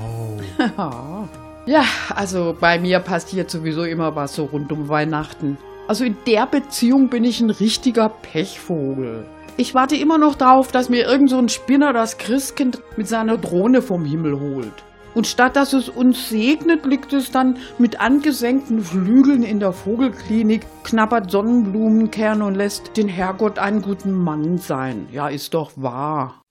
Wow. 0.75 1.29
ja, 1.67 1.83
also 2.13 2.55
bei 2.59 2.79
mir 2.79 2.99
passt 2.99 3.29
hier 3.29 3.45
sowieso 3.47 3.83
immer 3.83 4.15
was 4.15 4.35
so 4.35 4.45
rund 4.45 4.71
um 4.71 4.89
Weihnachten. 4.89 5.57
Also 5.87 6.03
in 6.03 6.17
der 6.25 6.47
Beziehung 6.47 7.09
bin 7.09 7.23
ich 7.23 7.41
ein 7.41 7.51
richtiger 7.51 8.09
Pechvogel. 8.09 9.25
Ich 9.55 9.75
warte 9.75 9.95
immer 9.95 10.17
noch 10.17 10.35
darauf, 10.35 10.71
dass 10.71 10.89
mir 10.89 11.05
irgend 11.05 11.29
so 11.29 11.37
ein 11.37 11.47
Spinner 11.47 11.93
das 11.93 12.17
Christkind 12.17 12.81
mit 12.97 13.07
seiner 13.07 13.37
Drohne 13.37 13.81
vom 13.81 14.03
Himmel 14.03 14.39
holt. 14.39 14.73
Und 15.13 15.27
statt 15.27 15.55
dass 15.55 15.73
es 15.73 15.87
uns 15.87 16.27
segnet, 16.27 16.85
liegt 16.85 17.13
es 17.13 17.31
dann 17.31 17.57
mit 17.77 18.01
angesenkten 18.01 18.81
Flügeln 18.81 19.43
in 19.43 19.59
der 19.59 19.71
Vogelklinik, 19.71 20.65
knabbert 20.83 21.31
Sonnenblumenkerne 21.31 22.43
und 22.43 22.55
lässt 22.55 22.97
den 22.97 23.07
Herrgott 23.07 23.59
einen 23.59 23.81
guten 23.81 24.11
Mann 24.11 24.57
sein. 24.57 25.07
Ja, 25.11 25.29
ist 25.29 25.53
doch 25.53 25.71
wahr. 25.75 26.41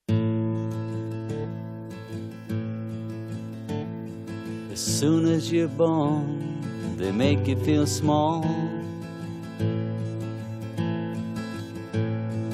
As 4.72 5.00
soon 5.00 5.26
as 5.26 5.50
you're 5.52 5.68
born, 5.68 6.58
they 6.96 7.12
make 7.12 7.48
you 7.50 7.56
feel 7.58 7.86
small. 7.86 8.42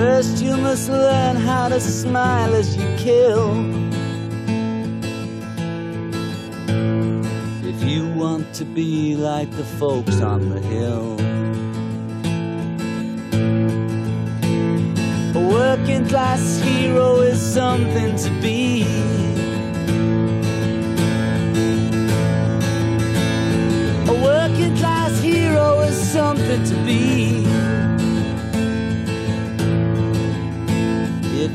First, 0.00 0.42
you 0.42 0.56
must 0.56 0.88
learn 0.88 1.36
how 1.36 1.68
to 1.68 1.78
smile 1.78 2.54
as 2.54 2.74
you 2.74 2.88
kill. 2.96 3.48
If 7.72 7.78
you 7.90 8.02
want 8.22 8.54
to 8.54 8.64
be 8.64 9.14
like 9.14 9.50
the 9.60 9.68
folks 9.80 10.22
on 10.22 10.40
the 10.54 10.60
hill. 10.72 11.08
A 15.40 15.42
working 15.58 16.06
class 16.08 16.42
hero 16.60 17.20
is 17.20 17.38
something 17.38 18.16
to 18.24 18.30
be. 18.40 18.84
A 24.12 24.16
working 24.30 24.74
class 24.76 25.12
hero 25.20 25.80
is 25.80 25.96
something 26.16 26.62
to 26.64 26.76
be. 26.86 27.39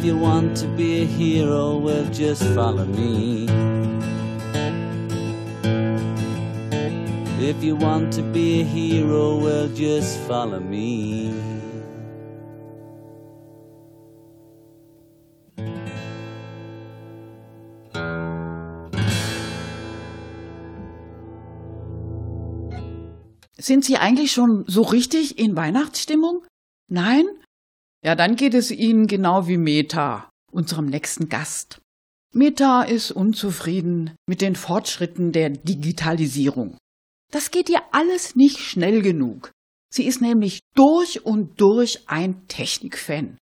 You 0.06 0.15
want 0.15 0.56
to 0.56 0.68
be 0.68 1.02
a 1.02 1.06
hero, 1.06 1.78
well, 1.78 2.06
just 2.12 2.44
follow 2.54 2.86
me. 2.86 3.48
If 7.39 7.63
you 7.63 7.76
want 7.76 8.13
to 8.13 8.22
be 8.22 8.62
a 8.62 8.63
hero, 8.63 9.38
well, 9.38 9.68
just 9.70 10.20
follow 10.28 10.60
me. 10.60 11.34
Sind 23.58 23.84
Sie 23.84 23.98
eigentlich 23.98 24.32
schon 24.32 24.65
so 24.68 24.84
richtig 24.84 25.39
in 25.39 25.56
Weihnachtsstimmung? 25.56 26.44
Nein? 26.88 27.26
Ja, 28.06 28.13
dann 28.13 28.36
geht 28.36 28.54
es 28.54 28.70
Ihnen 28.70 29.08
genau 29.08 29.48
wie 29.48 29.58
Meta, 29.58 30.30
unserem 30.52 30.86
nächsten 30.86 31.28
Gast. 31.28 31.82
Meta 32.34 32.84
ist 32.84 33.10
unzufrieden 33.10 34.15
mit 34.28 34.41
den 34.41 34.56
Fortschritten 34.56 35.32
der 35.32 35.50
Digitalisierung. 35.50 36.78
Das 37.32 37.50
geht 37.50 37.68
ihr 37.68 37.82
alles 37.94 38.36
nicht 38.36 38.60
schnell 38.60 39.02
genug. 39.02 39.50
Sie 39.91 40.06
ist 40.06 40.22
nämlich 40.22 40.60
durch 40.76 41.26
und 41.26 41.60
durch 41.60 42.08
ein 42.08 42.48
Technikfan, 42.48 43.39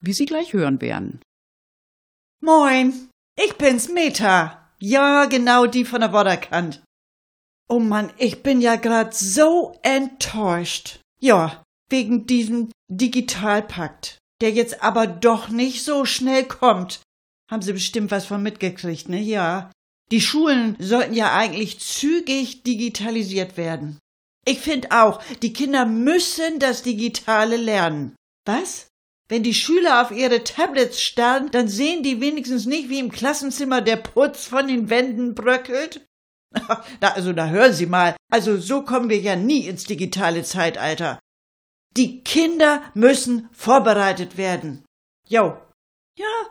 wie 0.00 0.12
Sie 0.12 0.26
gleich 0.26 0.52
hören 0.52 0.80
werden. 0.80 1.20
Moin, 2.40 3.08
ich 3.36 3.56
bin's 3.56 3.88
Meta. 3.88 4.70
Ja, 4.78 5.24
genau 5.24 5.66
die 5.66 5.84
von 5.84 6.02
der 6.02 6.12
Waterkant. 6.12 6.80
Oh 7.68 7.80
Mann, 7.80 8.12
ich 8.18 8.44
bin 8.44 8.60
ja 8.60 8.76
grad 8.76 9.14
so 9.14 9.76
enttäuscht. 9.82 11.00
Ja, 11.18 11.64
wegen 11.88 12.26
diesem 12.26 12.70
Digitalpakt, 12.88 14.18
der 14.40 14.50
jetzt 14.50 14.82
aber 14.82 15.06
doch 15.06 15.48
nicht 15.48 15.82
so 15.84 16.04
schnell 16.04 16.44
kommt. 16.44 17.00
Haben 17.50 17.62
Sie 17.62 17.72
bestimmt 17.72 18.10
was 18.10 18.26
von 18.26 18.42
mitgekriegt, 18.42 19.08
ne? 19.08 19.20
Ja. 19.20 19.70
Die 20.10 20.20
Schulen 20.20 20.76
sollten 20.78 21.14
ja 21.14 21.34
eigentlich 21.34 21.80
zügig 21.80 22.62
digitalisiert 22.62 23.56
werden. 23.56 23.98
Ich 24.44 24.60
finde 24.60 24.92
auch, 24.92 25.20
die 25.42 25.52
Kinder 25.52 25.86
müssen 25.86 26.60
das 26.60 26.82
Digitale 26.82 27.56
lernen. 27.56 28.14
Was? 28.44 28.86
Wenn 29.28 29.42
die 29.42 29.54
Schüler 29.54 30.02
auf 30.02 30.12
ihre 30.12 30.44
Tablets 30.44 31.02
starren, 31.02 31.50
dann 31.50 31.66
sehen 31.66 32.04
die 32.04 32.20
wenigstens 32.20 32.64
nicht, 32.64 32.88
wie 32.88 33.00
im 33.00 33.10
Klassenzimmer 33.10 33.80
der 33.80 33.96
Putz 33.96 34.46
von 34.46 34.68
den 34.68 34.88
Wänden 34.88 35.34
bröckelt? 35.34 36.06
Also 37.00 37.32
da 37.32 37.48
hören 37.48 37.72
Sie 37.72 37.86
mal. 37.86 38.16
Also 38.32 38.56
so 38.56 38.82
kommen 38.82 39.10
wir 39.10 39.18
ja 39.18 39.36
nie 39.36 39.66
ins 39.66 39.84
digitale 39.84 40.42
Zeitalter. 40.42 41.18
Die 41.96 42.22
Kinder 42.22 42.82
müssen 42.94 43.48
vorbereitet 43.52 44.36
werden. 44.36 44.84
Jo. 45.28 45.56
Ja, 46.18 46.50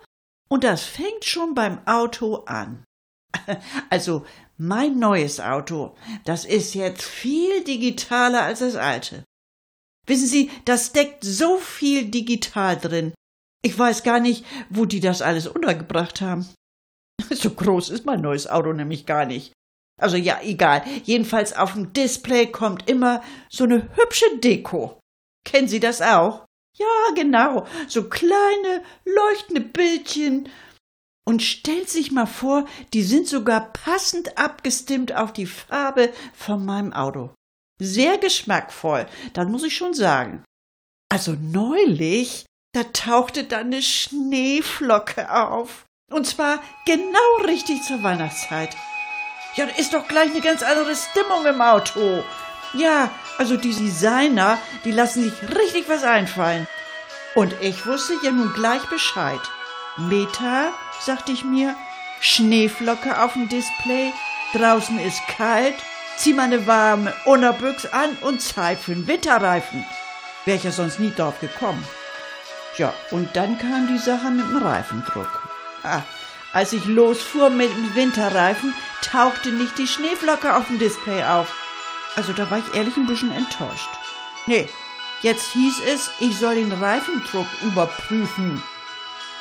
und 0.50 0.64
das 0.64 0.84
fängt 0.84 1.26
schon 1.26 1.54
beim 1.54 1.86
Auto 1.88 2.44
an. 2.46 2.84
Also 3.90 4.26
mein 4.58 4.98
neues 4.98 5.40
Auto, 5.40 5.96
das 6.24 6.46
ist 6.46 6.74
jetzt 6.74 7.04
viel 7.04 7.64
digitaler 7.64 8.44
als 8.44 8.60
das 8.60 8.76
alte. 8.76 9.24
Wissen 10.08 10.28
Sie, 10.28 10.50
das 10.64 10.88
steckt 10.88 11.24
so 11.24 11.58
viel 11.58 12.06
digital 12.06 12.78
drin. 12.78 13.14
Ich 13.64 13.78
weiß 13.78 14.04
gar 14.04 14.20
nicht, 14.20 14.46
wo 14.70 14.86
die 14.86 15.00
das 15.00 15.22
alles 15.22 15.48
untergebracht 15.48 16.22
haben. 16.22 16.48
So 17.32 17.50
groß 17.50 17.90
ist 17.90 18.06
mein 18.06 18.22
neues 18.22 18.48
Auto 18.48 18.72
nämlich 18.72 19.06
gar 19.06 19.26
nicht. 19.26 19.52
Also 20.00 20.18
ja, 20.18 20.40
egal. 20.42 20.84
Jedenfalls 21.04 21.54
auf 21.56 21.74
dem 21.74 21.92
Display 21.94 22.52
kommt 22.52 22.90
immer 22.90 23.24
so 23.50 23.64
eine 23.64 23.90
hübsche 23.96 24.38
Deko. 24.38 25.00
Kennen 25.46 25.68
Sie 25.68 25.80
das 25.80 26.02
auch? 26.02 26.46
Ja, 26.78 27.14
genau. 27.16 27.66
So 27.88 28.10
kleine, 28.10 28.84
leuchtende 29.06 29.62
Bildchen. 29.62 30.50
Und 31.28 31.42
stellt 31.42 31.90
sich 31.90 32.12
mal 32.12 32.28
vor, 32.28 32.66
die 32.94 33.02
sind 33.02 33.28
sogar 33.28 33.74
passend 33.74 34.38
abgestimmt 34.38 35.16
auf 35.16 35.34
die 35.34 35.48
Farbe 35.48 36.14
von 36.34 36.64
meinem 36.66 36.94
Auto. 36.94 37.34
Sehr 37.80 38.18
geschmackvoll, 38.18 39.08
das 39.34 39.48
muss 39.48 39.64
ich 39.64 39.76
schon 39.76 39.94
sagen. 39.94 40.44
Also 41.12 41.36
neulich, 41.40 42.46
da 42.74 42.84
tauchte 42.84 43.44
da 43.44 43.60
eine 43.60 43.82
Schneeflocke 43.82 45.32
auf. 45.32 45.86
Und 46.12 46.28
zwar 46.28 46.62
genau 46.86 47.46
richtig 47.48 47.82
zur 47.84 48.04
Weihnachtszeit. 48.04 48.76
Ja, 49.56 49.66
da 49.66 49.76
ist 49.76 49.94
doch 49.94 50.08
gleich 50.08 50.30
eine 50.30 50.42
ganz 50.42 50.62
andere 50.62 50.96
Stimmung 50.96 51.46
im 51.46 51.62
Auto. 51.62 52.24
Ja, 52.74 53.12
also 53.38 53.58
die 53.58 53.74
Designer, 53.74 54.58
die 54.84 54.92
lassen 54.92 55.24
sich 55.24 55.34
richtig 55.58 55.88
was 55.88 56.04
einfallen. 56.04 56.68
Und 57.36 57.54
ich 57.62 57.86
wusste 57.86 58.14
ja 58.24 58.32
nun 58.32 58.54
gleich 58.54 58.84
Bescheid. 58.90 59.40
Meta, 59.98 60.74
sagte 61.02 61.32
ich 61.32 61.44
mir, 61.44 61.76
Schneeflocke 62.20 63.22
auf 63.22 63.34
dem 63.34 63.50
Display, 63.50 64.12
draußen 64.54 65.00
ist 65.00 65.22
kalt, 65.28 65.76
zieh 66.18 66.34
mal 66.34 66.44
eine 66.44 66.66
warme 66.66 67.14
Unterbüchs 67.26 67.86
an 67.86 68.18
und 68.22 68.42
Zeit 68.42 68.80
für 68.80 68.94
einen 68.94 69.08
Winterreifen. 69.08 69.86
Wäre 70.46 70.58
ich 70.58 70.64
ja 70.64 70.72
sonst 70.72 71.00
nie 71.00 71.14
drauf 71.16 71.40
gekommen. 71.40 71.86
Ja, 72.78 72.94
und 73.12 73.36
dann 73.36 73.58
kam 73.58 73.88
die 73.88 73.98
Sache 73.98 74.32
mit 74.32 74.50
dem 74.50 74.58
Reifendruck. 74.58 75.44
Ah, 75.84 76.02
als 76.54 76.74
ich 76.74 76.86
losfuhr 76.86 77.50
mit 77.50 77.70
dem 77.70 77.96
Winterreifen, 77.96 78.74
tauchte 79.02 79.50
nicht 79.50 79.78
die 79.78 79.88
Schneeflocke 79.88 80.56
auf 80.56 80.68
dem 80.68 80.80
Display 80.80 81.24
auf. 81.24 81.54
Also 82.16 82.34
da 82.34 82.50
war 82.50 82.60
ich 82.60 82.74
ehrlich 82.74 82.96
ein 82.98 83.08
bisschen 83.08 83.32
enttäuscht. 83.32 83.90
Nee, 84.48 84.70
jetzt 85.22 85.52
hieß 85.54 85.82
es, 85.88 86.12
ich 86.20 86.38
soll 86.38 86.56
den 86.56 86.72
Reifendruck 86.72 87.48
überprüfen. 87.64 88.62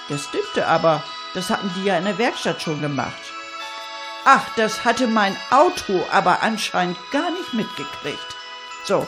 Das 0.09 0.25
stimmte 0.25 0.67
aber, 0.67 1.03
das 1.35 1.51
hatten 1.51 1.71
die 1.77 1.85
ja 1.85 1.97
in 1.99 2.05
der 2.05 2.19
Werkstatt 2.19 2.61
schon 2.61 2.81
gemacht. 2.81 3.23
Ach, 4.25 4.49
das 4.57 4.85
hatte 4.85 5.07
mein 5.07 5.37
Auto 5.51 6.05
aber 6.11 6.43
anscheinend 6.43 6.97
gar 7.13 7.31
nicht 7.31 7.53
mitgekriegt. 7.53 8.37
So, 8.85 9.07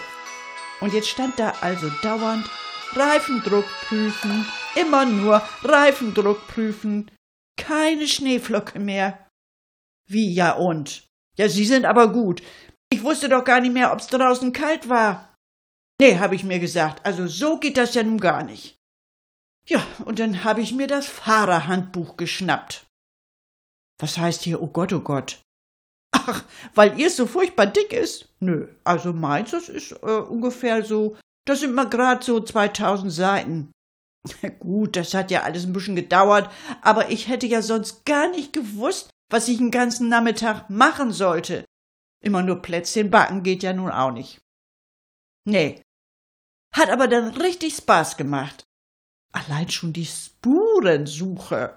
und 0.80 0.92
jetzt 0.92 1.08
stand 1.08 1.38
da 1.38 1.54
also 1.60 1.90
dauernd 2.02 2.48
Reifendruck 2.94 3.66
prüfen, 3.88 4.46
immer 4.74 5.04
nur 5.04 5.42
Reifendruck 5.62 6.46
prüfen, 6.48 7.10
keine 7.56 8.06
Schneeflocke 8.06 8.78
mehr. 8.78 9.26
Wie 10.06 10.32
ja 10.32 10.52
und? 10.52 11.04
Ja, 11.36 11.48
Sie 11.48 11.64
sind 11.64 11.84
aber 11.84 12.12
gut. 12.12 12.42
Ich 12.90 13.02
wusste 13.02 13.28
doch 13.28 13.44
gar 13.44 13.60
nicht 13.60 13.72
mehr, 13.72 13.92
ob's 13.92 14.06
draußen 14.06 14.52
kalt 14.52 14.88
war. 14.88 15.34
Nee, 16.00 16.18
habe 16.18 16.34
ich 16.34 16.44
mir 16.44 16.58
gesagt, 16.58 17.04
also 17.04 17.26
so 17.26 17.58
geht 17.58 17.76
das 17.76 17.94
ja 17.94 18.02
nun 18.02 18.18
gar 18.18 18.42
nicht. 18.42 18.76
Ja, 19.68 19.84
und 20.04 20.18
dann 20.18 20.44
habe 20.44 20.60
ich 20.60 20.72
mir 20.72 20.86
das 20.86 21.06
Fahrerhandbuch 21.06 22.16
geschnappt. 22.16 22.86
Was 23.98 24.18
heißt 24.18 24.42
hier, 24.42 24.62
oh 24.62 24.68
Gott, 24.68 24.92
oh 24.92 25.00
Gott? 25.00 25.40
Ach, 26.12 26.44
weil 26.74 26.98
ihr 27.00 27.10
so 27.10 27.26
furchtbar 27.26 27.66
dick 27.66 27.92
ist? 27.92 28.28
Nö, 28.40 28.68
also 28.84 29.12
meins, 29.12 29.50
das 29.50 29.68
ist 29.68 29.92
äh, 30.02 30.20
ungefähr 30.20 30.84
so 30.84 31.16
Das 31.46 31.60
sind 31.60 31.74
mal 31.74 31.88
grad 31.88 32.24
so 32.24 32.40
2000 32.40 33.12
Seiten. 33.12 33.72
Gut, 34.58 34.96
das 34.96 35.14
hat 35.14 35.30
ja 35.30 35.42
alles 35.42 35.64
ein 35.64 35.72
bisschen 35.72 35.96
gedauert, 35.96 36.50
aber 36.82 37.10
ich 37.10 37.28
hätte 37.28 37.46
ja 37.46 37.62
sonst 37.62 38.04
gar 38.04 38.28
nicht 38.28 38.52
gewusst, 38.52 39.10
was 39.30 39.48
ich 39.48 39.58
den 39.58 39.70
ganzen 39.70 40.08
Nachmittag 40.08 40.68
machen 40.68 41.12
sollte. 41.12 41.64
Immer 42.22 42.42
nur 42.42 42.62
Plätzchen 42.62 43.10
backen 43.10 43.42
geht 43.42 43.62
ja 43.62 43.72
nun 43.72 43.90
auch 43.90 44.10
nicht. 44.10 44.40
Nee. 45.44 45.82
Hat 46.74 46.90
aber 46.90 47.08
dann 47.08 47.28
richtig 47.36 47.76
Spaß 47.76 48.16
gemacht. 48.16 48.64
Allein 49.32 49.70
schon 49.70 49.92
die 49.92 50.06
Spurensuche. 50.06 51.76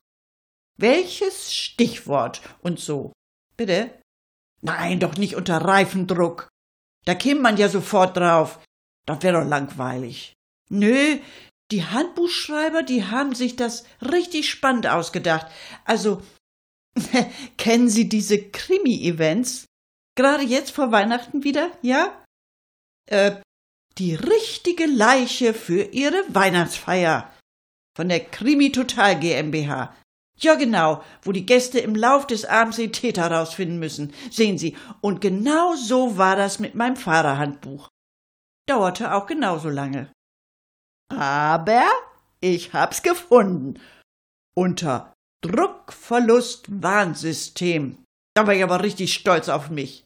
Welches 0.77 1.53
Stichwort 1.53 2.41
und 2.61 2.79
so. 2.79 3.11
Bitte? 3.57 3.99
Nein, 4.61 4.99
doch 4.99 5.17
nicht 5.17 5.35
unter 5.35 5.57
Reifendruck. 5.57 6.47
Da 7.05 7.15
käme 7.15 7.41
man 7.41 7.57
ja 7.57 7.69
sofort 7.69 8.17
drauf. 8.17 8.59
Das 9.05 9.21
wäre 9.21 9.41
doch 9.41 9.47
langweilig. 9.47 10.33
Nö, 10.69 11.19
die 11.71 11.85
Handbuchschreiber, 11.85 12.83
die 12.83 13.05
haben 13.05 13.35
sich 13.35 13.55
das 13.55 13.85
richtig 14.01 14.49
spannend 14.49 14.87
ausgedacht. 14.87 15.47
Also, 15.85 16.21
kennen 17.57 17.89
Sie 17.89 18.09
diese 18.09 18.49
Krimi-Events? 18.49 19.65
Gerade 20.19 20.43
jetzt 20.43 20.71
vor 20.71 20.91
Weihnachten 20.91 21.45
wieder, 21.45 21.71
ja? 21.81 22.21
Äh, 23.05 23.37
die 23.97 24.15
richtige 24.15 24.85
Leiche 24.85 25.53
für 25.53 25.93
Ihre 25.93 26.21
Weihnachtsfeier. 26.27 27.31
Von 27.95 28.09
der 28.09 28.25
Krimi 28.25 28.73
Total 28.73 29.17
GmbH. 29.17 29.95
Ja, 30.37 30.55
genau, 30.55 31.01
wo 31.21 31.31
die 31.31 31.45
Gäste 31.45 31.79
im 31.79 31.95
Lauf 31.95 32.27
des 32.27 32.43
Abends 32.43 32.75
den 32.75 32.91
Täter 32.91 33.31
rausfinden 33.31 33.79
müssen. 33.79 34.13
Sehen 34.29 34.57
Sie, 34.57 34.75
und 34.99 35.21
genau 35.21 35.75
so 35.75 36.17
war 36.17 36.35
das 36.35 36.59
mit 36.59 36.75
meinem 36.75 36.97
Fahrerhandbuch. 36.97 37.87
Dauerte 38.67 39.13
auch 39.13 39.25
genauso 39.25 39.69
lange. 39.69 40.11
Aber 41.07 41.87
ich 42.41 42.73
hab's 42.73 43.03
gefunden. 43.03 43.79
Unter 44.53 45.13
Druckverlust-Warnsystem. 45.45 48.03
Da 48.35 48.45
war 48.45 48.53
ich 48.53 48.63
aber 48.63 48.83
richtig 48.83 49.13
stolz 49.13 49.47
auf 49.47 49.69
mich. 49.69 50.03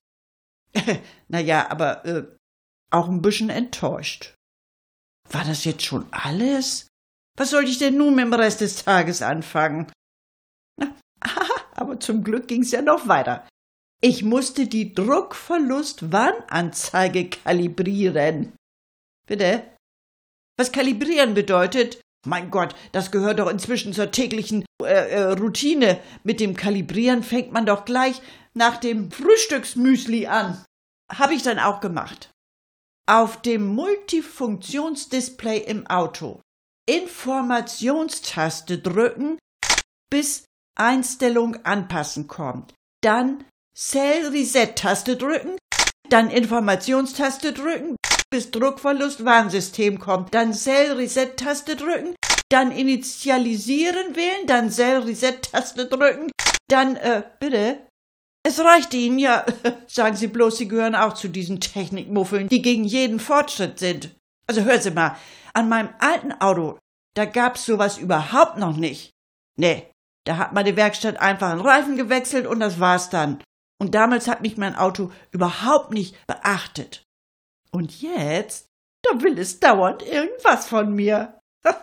naja, 1.28 1.70
aber 1.70 2.06
äh, 2.06 2.26
auch 2.92 3.08
ein 3.08 3.22
bisschen 3.22 3.50
enttäuscht. 3.50 4.34
War 5.30 5.46
das 5.46 5.64
jetzt 5.66 5.84
schon 5.84 6.08
alles? 6.12 6.88
Was 7.38 7.52
sollte 7.52 7.72
ich 7.72 7.80
denn 7.80 7.98
nun 7.98 8.16
mit 8.16 8.26
dem 8.26 8.34
Rest 8.34 8.62
des 8.62 8.84
Tages 8.84 9.22
anfangen? 9.22 9.92
Na, 10.78 10.96
aber 11.74 12.00
zum 12.00 12.24
Glück 12.24 12.48
ging's 12.48 12.72
ja 12.72 12.82
noch 12.82 13.08
weiter. 13.08 13.48
Ich 14.02 14.24
musste 14.24 14.66
die 14.68 14.94
Druckverlust-Warnanzeige 14.94 17.30
kalibrieren. 17.30 18.54
Bitte? 19.26 19.74
Was 20.58 20.72
kalibrieren 20.72 21.34
bedeutet? 21.34 22.00
Mein 22.26 22.52
Gott, 22.52 22.74
das 22.94 23.12
gehört 23.12 23.40
doch 23.40 23.50
inzwischen 23.50 23.92
zur 23.94 24.12
täglichen 24.12 24.66
äh, 24.82 24.86
äh, 24.86 25.24
Routine. 25.34 26.00
Mit 26.24 26.40
dem 26.40 26.56
Kalibrieren 26.56 27.22
fängt 27.24 27.52
man 27.52 27.66
doch 27.66 27.84
gleich 27.86 28.22
nach 28.54 28.78
dem 28.78 29.12
Frühstücksmüsli 29.12 30.28
an. 30.28 30.64
Habe 31.12 31.34
ich 31.34 31.44
dann 31.44 31.60
auch 31.60 31.82
gemacht. 31.82 32.30
Auf 33.10 33.42
dem 33.42 33.68
Multifunktionsdisplay 33.68 35.58
im 35.58 35.86
Auto 35.88 36.40
Informationstaste 36.86 38.78
drücken, 38.80 39.38
bis 40.10 40.46
Einstellung 40.78 41.58
anpassen 41.66 42.28
kommt. 42.28 42.74
Dann 43.02 43.44
Cell 43.76 44.28
Reset 44.28 44.76
Taste 44.76 45.18
drücken, 45.18 45.58
dann 46.10 46.30
Informationstaste 46.30 47.54
drücken, 47.54 47.96
bis 48.34 48.50
Druckverlust 48.50 49.26
Warnsystem 49.26 50.00
kommt. 50.00 50.34
Dann 50.34 50.56
Cell 50.56 50.94
Reset 50.94 51.38
Taste 51.38 51.76
drücken, 51.76 52.16
dann 52.50 52.72
Initialisieren 52.72 54.16
wählen, 54.16 54.48
dann 54.48 54.72
Cell 54.72 55.04
Reset 55.04 55.40
Taste 55.40 55.86
drücken, 55.86 56.32
dann 56.68 56.96
äh, 56.96 57.22
bitte 57.40 57.78
es 58.42 58.60
reicht 58.60 58.96
Ihnen, 58.96 59.20
ja. 59.20 59.46
Sagen 59.88 60.16
Sie 60.16 60.26
bloß, 60.26 60.58
Sie 60.58 60.68
gehören 60.68 60.96
auch 60.96 61.14
zu 61.14 61.30
diesen 61.30 61.62
Technikmuffeln, 61.62 62.50
die 62.50 62.64
gegen 62.64 62.84
jeden 62.86 63.20
Fortschritt 63.20 63.78
sind. 63.78 64.16
Also 64.48 64.64
hören 64.64 64.82
Sie 64.82 64.90
mal, 64.90 65.16
an 65.54 65.70
meinem 65.70 65.90
alten 66.00 66.32
Auto, 66.34 66.80
da 67.14 67.26
gab's 67.26 67.68
sowas 67.68 68.00
überhaupt 68.00 68.58
noch 68.58 68.76
nicht. 68.76 69.12
Nee, 69.60 69.92
da 70.26 70.38
hat 70.38 70.54
meine 70.54 70.76
Werkstatt 70.76 71.22
einfach 71.22 71.52
einen 71.52 71.62
Reifen 71.62 71.98
gewechselt 71.98 72.48
und 72.48 72.60
das 72.60 72.80
war's 72.80 73.12
dann. 73.12 73.44
Und 73.80 73.94
damals 73.94 74.28
hat 74.28 74.42
mich 74.42 74.58
mein 74.58 74.76
Auto 74.76 75.12
überhaupt 75.32 75.92
nicht 75.92 76.16
beachtet. 76.26 77.03
Und 77.74 78.02
jetzt, 78.02 78.68
da 79.02 79.22
will 79.22 79.38
es 79.40 79.60
dauernd 79.60 80.04
irgendwas 80.04 80.68
von 80.68 80.94
mir. 80.94 81.40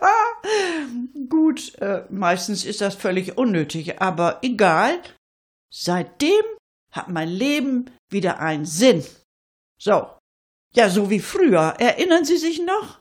Gut, 1.29 1.75
äh, 1.79 2.05
meistens 2.09 2.65
ist 2.65 2.81
das 2.81 2.95
völlig 2.95 3.37
unnötig, 3.37 4.01
aber 4.01 4.39
egal. 4.41 5.01
Seitdem 5.73 6.43
hat 6.91 7.09
mein 7.09 7.29
Leben 7.29 7.89
wieder 8.09 8.39
einen 8.39 8.65
Sinn. 8.65 9.05
So. 9.77 10.17
Ja, 10.73 10.89
so 10.89 11.09
wie 11.09 11.19
früher. 11.19 11.75
Erinnern 11.79 12.23
Sie 12.23 12.37
sich 12.37 12.61
noch? 12.61 12.99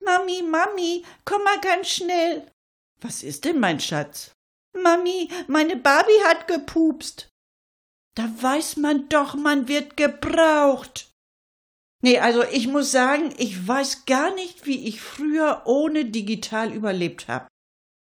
Mami, 0.00 0.42
Mami, 0.42 1.04
komm 1.24 1.42
mal 1.44 1.60
ganz 1.60 1.88
schnell. 1.88 2.50
Was 3.00 3.22
ist 3.22 3.44
denn, 3.44 3.60
mein 3.60 3.80
Schatz? 3.80 4.32
Mami, 4.74 5.28
meine 5.46 5.76
Barbie 5.76 6.24
hat 6.24 6.48
gepupst. 6.48 7.28
Da 8.14 8.30
weiß 8.40 8.76
man 8.76 9.08
doch, 9.08 9.34
man 9.34 9.68
wird 9.68 9.96
gebraucht. 9.96 11.13
Nee, 12.04 12.18
also 12.18 12.44
ich 12.44 12.68
muss 12.68 12.92
sagen, 12.92 13.32
ich 13.38 13.66
weiß 13.66 14.04
gar 14.04 14.34
nicht, 14.34 14.66
wie 14.66 14.86
ich 14.88 15.00
früher 15.00 15.62
ohne 15.64 16.04
digital 16.04 16.70
überlebt 16.70 17.28
habe. 17.28 17.46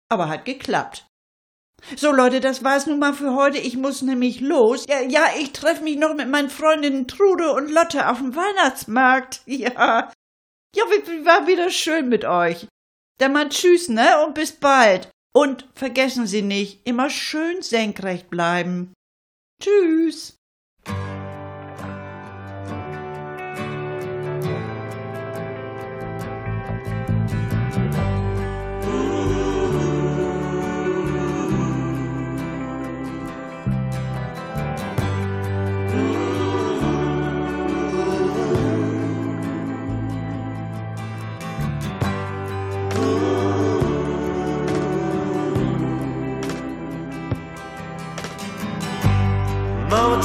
Aber 0.07 0.29
hat 0.29 0.45
geklappt. 0.45 1.07
So 1.95 2.11
Leute, 2.11 2.39
das 2.39 2.63
war's 2.63 2.85
nun 2.85 2.99
mal 2.99 3.15
für 3.15 3.33
heute. 3.33 3.57
Ich 3.57 3.75
muss 3.75 4.03
nämlich 4.03 4.39
los. 4.39 4.85
Ja, 4.87 5.01
ja 5.01 5.25
ich 5.39 5.51
treffe 5.51 5.83
mich 5.83 5.97
noch 5.97 6.13
mit 6.13 6.29
meinen 6.29 6.51
Freundinnen 6.51 7.07
Trude 7.07 7.51
und 7.53 7.71
Lotte 7.71 8.07
auf 8.07 8.19
dem 8.19 8.35
Weihnachtsmarkt. 8.35 9.41
Ja. 9.47 10.11
Ja, 10.75 10.83
war 10.83 11.47
wieder 11.47 11.71
schön 11.71 12.07
mit 12.07 12.23
euch. 12.23 12.67
Dann 13.17 13.33
mal 13.33 13.49
tschüss, 13.49 13.89
ne? 13.89 14.23
Und 14.23 14.35
bis 14.35 14.51
bald. 14.51 15.09
Und 15.33 15.67
vergessen 15.73 16.27
Sie 16.27 16.43
nicht, 16.43 16.85
immer 16.85 17.09
schön 17.09 17.63
senkrecht 17.63 18.29
bleiben. 18.29 18.93
Tschüss. 19.59 20.36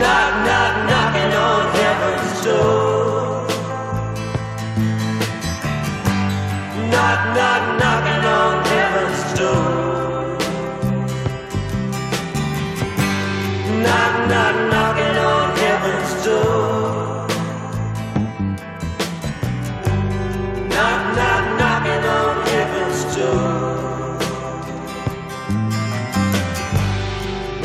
Knock, 0.00 0.32
knock, 0.46 0.74
knocking 0.88 1.32
on 1.46 1.62
heaven's 1.76 2.44
door. 2.44 3.46
Knock, 6.90 7.20
knock, 7.36 7.62
knocking 7.80 8.24
on 8.38 8.64
heaven's 8.72 9.22
door. 9.38 10.38
Knock, 13.84 14.14
knock, 14.30 14.56
knocking 14.72 15.16
on 15.30 15.46
heaven's 15.62 16.12
door. 16.24 17.26
Knock, 20.72 21.00
knock, 21.18 21.44
knocking 21.60 22.04
on 22.18 22.32
heaven's 22.52 23.00
door. 23.16 23.80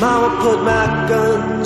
Mama 0.02 0.30
put 0.42 0.60
my 0.64 0.86
guns 1.08 1.45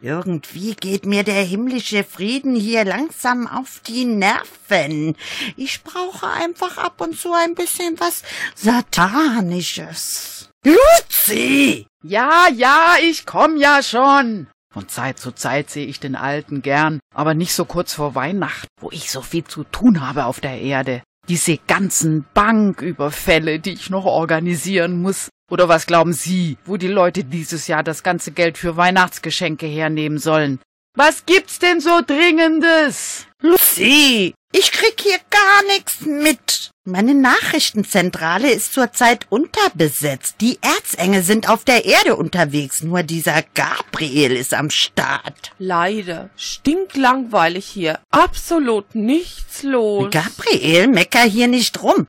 Irgendwie 0.00 0.76
geht 0.76 1.06
mir 1.06 1.24
der 1.24 1.42
himmlische 1.42 2.04
Frieden 2.04 2.54
hier 2.54 2.84
langsam 2.84 3.48
auf 3.48 3.80
die 3.84 4.04
Nerven. 4.04 5.16
Ich 5.56 5.82
brauche 5.82 6.28
einfach 6.28 6.78
ab 6.78 7.00
und 7.00 7.18
zu 7.18 7.32
ein 7.32 7.56
bisschen 7.56 7.98
was 7.98 8.22
Satanisches. 8.54 10.50
Luzi! 10.64 11.88
Ja, 12.04 12.46
ja, 12.54 12.94
ich 13.02 13.26
komm 13.26 13.56
ja 13.56 13.82
schon. 13.82 14.46
Von 14.72 14.88
Zeit 14.88 15.18
zu 15.18 15.32
Zeit 15.32 15.68
sehe 15.68 15.86
ich 15.86 15.98
den 15.98 16.14
Alten 16.14 16.62
gern, 16.62 17.00
aber 17.12 17.34
nicht 17.34 17.52
so 17.52 17.64
kurz 17.64 17.94
vor 17.94 18.14
Weihnachten, 18.14 18.68
wo 18.80 18.92
ich 18.92 19.10
so 19.10 19.20
viel 19.20 19.42
zu 19.42 19.64
tun 19.64 20.06
habe 20.06 20.26
auf 20.26 20.38
der 20.38 20.60
Erde. 20.60 21.02
Diese 21.28 21.58
ganzen 21.58 22.24
Banküberfälle, 22.32 23.58
die 23.58 23.74
ich 23.74 23.90
noch 23.90 24.06
organisieren 24.06 25.02
muss. 25.02 25.28
Oder 25.50 25.68
was 25.68 25.86
glauben 25.86 26.12
Sie, 26.12 26.56
wo 26.64 26.76
die 26.76 26.88
Leute 26.88 27.24
dieses 27.24 27.68
Jahr 27.68 27.82
das 27.82 28.02
ganze 28.02 28.32
Geld 28.32 28.56
für 28.56 28.76
Weihnachtsgeschenke 28.76 29.66
hernehmen 29.66 30.18
sollen? 30.18 30.60
Was 30.96 31.26
gibt's 31.26 31.58
denn 31.58 31.80
so 31.80 32.00
Dringendes? 32.06 33.26
Lucy, 33.40 34.34
ich 34.52 34.72
krieg 34.72 35.00
hier 35.00 35.18
gar 35.30 35.62
nichts 35.74 36.00
mit. 36.00 36.70
Meine 36.90 37.14
Nachrichtenzentrale 37.14 38.50
ist 38.50 38.72
zurzeit 38.72 39.26
unterbesetzt. 39.28 40.36
Die 40.40 40.58
Erzengel 40.62 41.22
sind 41.22 41.50
auf 41.50 41.62
der 41.62 41.84
Erde 41.84 42.16
unterwegs. 42.16 42.82
Nur 42.82 43.02
dieser 43.02 43.42
Gabriel 43.54 44.34
ist 44.34 44.54
am 44.54 44.70
Start. 44.70 45.52
Leider. 45.58 46.30
Stinklangweilig 46.34 47.66
hier. 47.66 47.98
Absolut 48.10 48.94
nichts 48.94 49.62
los. 49.64 50.10
Gabriel, 50.10 50.88
mecker 50.88 51.24
hier 51.24 51.46
nicht 51.46 51.82
rum. 51.82 52.06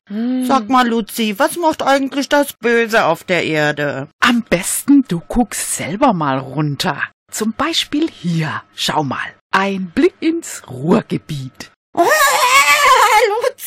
Sag 0.47 0.69
mal, 0.69 0.87
Luzi, 0.87 1.35
was 1.37 1.57
macht 1.57 1.83
eigentlich 1.83 2.29
das 2.29 2.53
Böse 2.53 3.03
auf 3.03 3.25
der 3.25 3.43
Erde? 3.43 4.07
Am 4.21 4.43
besten 4.43 5.03
du 5.09 5.19
guckst 5.27 5.75
selber 5.75 6.13
mal 6.13 6.37
runter. 6.37 7.03
Zum 7.29 7.51
Beispiel 7.51 8.09
hier. 8.09 8.63
Schau 8.75 9.03
mal. 9.03 9.35
Ein 9.51 9.91
Blick 9.93 10.15
ins 10.21 10.61
Ruhrgebiet. 10.69 11.69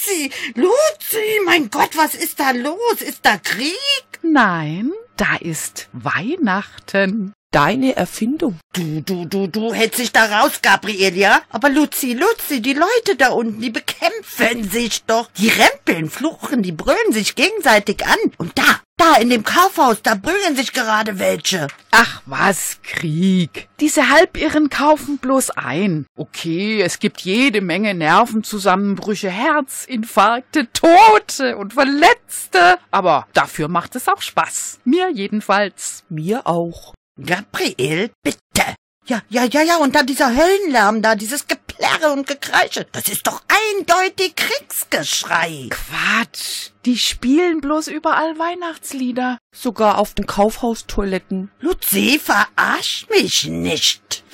Luzi, 0.03 0.31
Luzi, 0.55 1.41
mein 1.45 1.71
Gott, 1.71 1.97
was 1.97 2.15
ist 2.15 2.41
da 2.41 2.51
los? 2.51 3.03
Ist 3.03 3.25
da 3.25 3.37
Krieg? 3.37 3.77
Nein, 4.23 4.93
da 5.17 5.37
ist 5.37 5.89
Weihnachten. 5.93 7.33
Deine 7.53 7.95
Erfindung. 7.97 8.59
Du, 8.73 9.03
du, 9.03 9.27
du, 9.27 9.47
du 9.47 9.75
hältst 9.75 10.01
dich 10.01 10.11
da 10.11 10.41
raus, 10.41 10.61
Gabriel, 10.63 11.15
ja? 11.15 11.43
Aber 11.51 11.69
Luzi, 11.69 12.15
Luzi, 12.15 12.63
die 12.63 12.73
Leute 12.73 13.15
da 13.19 13.29
unten, 13.29 13.61
die 13.61 13.69
bekämpfen 13.69 14.71
sich 14.71 15.05
doch. 15.05 15.29
Die 15.37 15.49
rempeln, 15.49 16.09
fluchen, 16.09 16.63
die 16.63 16.73
brüllen 16.73 17.13
sich 17.13 17.35
gegenseitig 17.35 18.07
an. 18.07 18.17
Und 18.39 18.57
da, 18.57 18.81
da 18.97 19.17
in 19.17 19.29
dem 19.29 19.45
Kaufhaus, 19.45 20.01
da 20.03 20.15
brüllen 20.15 20.57
sich 20.57 20.73
gerade 20.73 21.19
welche. 21.19 21.67
Ach 21.91 22.23
was, 22.25 22.79
Krieg. 22.83 23.69
Diese 23.81 24.09
Halbirren 24.09 24.71
kaufen 24.71 25.19
bloß 25.19 25.51
ein. 25.51 26.07
Okay, 26.17 26.81
es 26.81 27.01
gibt 27.01 27.21
jede 27.21 27.61
Menge 27.61 27.93
Nervenzusammenbrüche, 27.93 29.29
Herzinfarkte, 29.29 30.69
Tote 30.73 31.59
und 31.59 31.75
Verletzte. 31.75 32.79
Aber 32.91 33.27
dafür 33.35 33.69
macht 33.69 33.95
es 33.95 34.09
auch 34.09 34.23
Spaß. 34.23 34.79
Mir 34.85 35.11
jedenfalls. 35.11 36.05
Mir 36.09 36.47
auch. 36.47 36.95
Gabriel, 37.21 38.11
bitte. 38.23 38.75
Ja, 39.07 39.21
ja, 39.29 39.45
ja, 39.45 39.63
ja, 39.63 39.77
und 39.77 39.95
dann 39.95 40.07
dieser 40.07 40.35
Höllenlärm 40.35 41.03
da, 41.03 41.17
dieses 41.17 41.49
Geplärre 41.49 42.13
und 42.13 42.27
Gekreische. 42.27 42.87
Das 42.93 43.09
ist 43.09 43.27
doch 43.27 43.43
eindeutig 43.49 44.37
Kriegsgeschrei. 44.37 45.69
Quatsch. 45.71 46.71
Die 46.85 46.97
spielen 46.97 47.61
bloß 47.61 47.89
überall 47.89 48.39
Weihnachtslieder. 48.39 49.39
Sogar 49.55 49.99
auf 49.99 50.15
den 50.15 50.27
Kaufhaustoiletten. 50.27 51.51
Luzi, 51.61 52.21
verarsch 52.23 53.07
mich 53.11 53.45
nicht. 53.49 54.25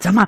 Sag 0.00 0.14
mal, 0.14 0.26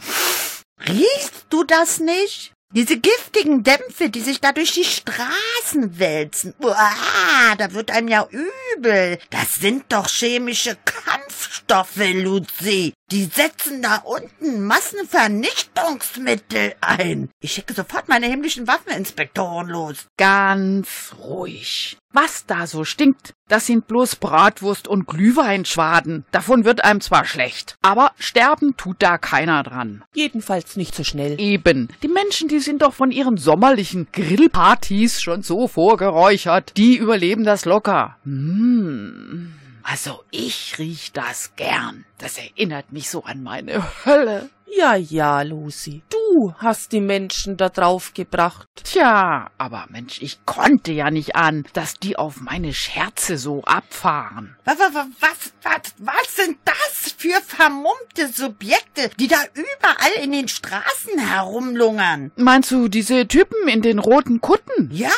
riechst 0.86 1.46
du 1.48 1.64
das 1.64 1.98
nicht? 1.98 2.52
Diese 2.72 3.00
giftigen 3.00 3.64
Dämpfe, 3.64 4.10
die 4.10 4.20
sich 4.20 4.40
da 4.40 4.52
durch 4.52 4.72
die 4.74 4.84
Straßen 4.84 5.98
wälzen. 5.98 6.54
Uah, 6.60 7.56
da 7.58 7.72
wird 7.72 7.90
einem 7.90 8.06
ja 8.06 8.28
übel. 8.76 9.18
Das 9.30 9.54
sind 9.54 9.86
doch 9.88 10.08
chemische 10.08 10.76
Kampfstoffe, 10.84 11.96
Luzi. 11.96 12.92
Die 13.12 13.24
setzen 13.24 13.82
da 13.82 13.96
unten 14.04 14.64
Massenvernichtungsmittel 14.66 16.74
ein. 16.80 17.28
Ich 17.40 17.54
schicke 17.54 17.74
sofort 17.74 18.08
meine 18.08 18.26
himmlischen 18.26 18.68
Waffeninspektoren 18.68 19.68
los. 19.68 20.06
Ganz 20.16 21.12
ruhig. 21.18 21.96
Was 22.12 22.46
da 22.46 22.68
so 22.68 22.84
stinkt, 22.84 23.34
das 23.48 23.66
sind 23.66 23.88
bloß 23.88 24.14
Bratwurst 24.16 24.86
und 24.86 25.08
Glühweinschwaden. 25.08 26.24
Davon 26.30 26.64
wird 26.64 26.84
einem 26.84 27.00
zwar 27.00 27.24
schlecht, 27.24 27.74
aber 27.82 28.12
sterben 28.16 28.76
tut 28.76 28.98
da 29.00 29.18
keiner 29.18 29.64
dran. 29.64 30.04
Jedenfalls 30.14 30.76
nicht 30.76 30.94
so 30.94 31.02
schnell. 31.02 31.40
Eben. 31.40 31.88
Die 32.04 32.08
Menschen, 32.08 32.46
die 32.46 32.60
sind 32.60 32.82
doch 32.82 32.94
von 32.94 33.10
ihren 33.10 33.38
sommerlichen 33.38 34.06
Grillpartys 34.12 35.20
schon 35.20 35.42
so 35.42 35.66
vorgeräuchert. 35.66 36.74
Die 36.76 36.96
überleben 36.96 37.42
das 37.42 37.64
locker. 37.64 38.18
Hm. 38.22 39.59
Also 39.82 40.24
ich 40.30 40.78
riech 40.78 41.12
das 41.12 41.54
gern. 41.56 42.04
Das 42.18 42.38
erinnert 42.38 42.92
mich 42.92 43.10
so 43.10 43.24
an 43.24 43.42
meine 43.42 44.04
Hölle. 44.04 44.50
Ja, 44.76 44.94
ja, 44.94 45.42
Lucy. 45.42 46.02
Du 46.08 46.54
hast 46.58 46.92
die 46.92 47.00
Menschen 47.00 47.56
da 47.56 47.68
drauf 47.68 48.14
gebracht. 48.14 48.68
Tja, 48.84 49.50
aber 49.58 49.86
Mensch, 49.90 50.22
ich 50.22 50.44
konnte 50.46 50.92
ja 50.92 51.10
nicht 51.10 51.34
an, 51.34 51.64
dass 51.72 51.94
die 51.94 52.16
auf 52.16 52.40
meine 52.40 52.72
Scherze 52.72 53.36
so 53.36 53.62
abfahren. 53.64 54.56
Was, 54.64 54.78
was, 54.78 54.94
was, 54.94 55.52
was, 55.62 55.94
was 55.98 56.36
sind 56.36 56.58
das 56.64 57.14
für 57.18 57.40
vermummte 57.42 58.28
Subjekte, 58.32 59.10
die 59.18 59.26
da 59.28 59.38
überall 59.54 60.22
in 60.22 60.32
den 60.32 60.48
Straßen 60.48 61.18
herumlungern? 61.18 62.30
Meinst 62.36 62.70
du 62.70 62.88
diese 62.88 63.26
Typen 63.26 63.68
in 63.68 63.82
den 63.82 63.98
roten 63.98 64.40
Kutten? 64.40 64.88
Ja, 64.92 65.10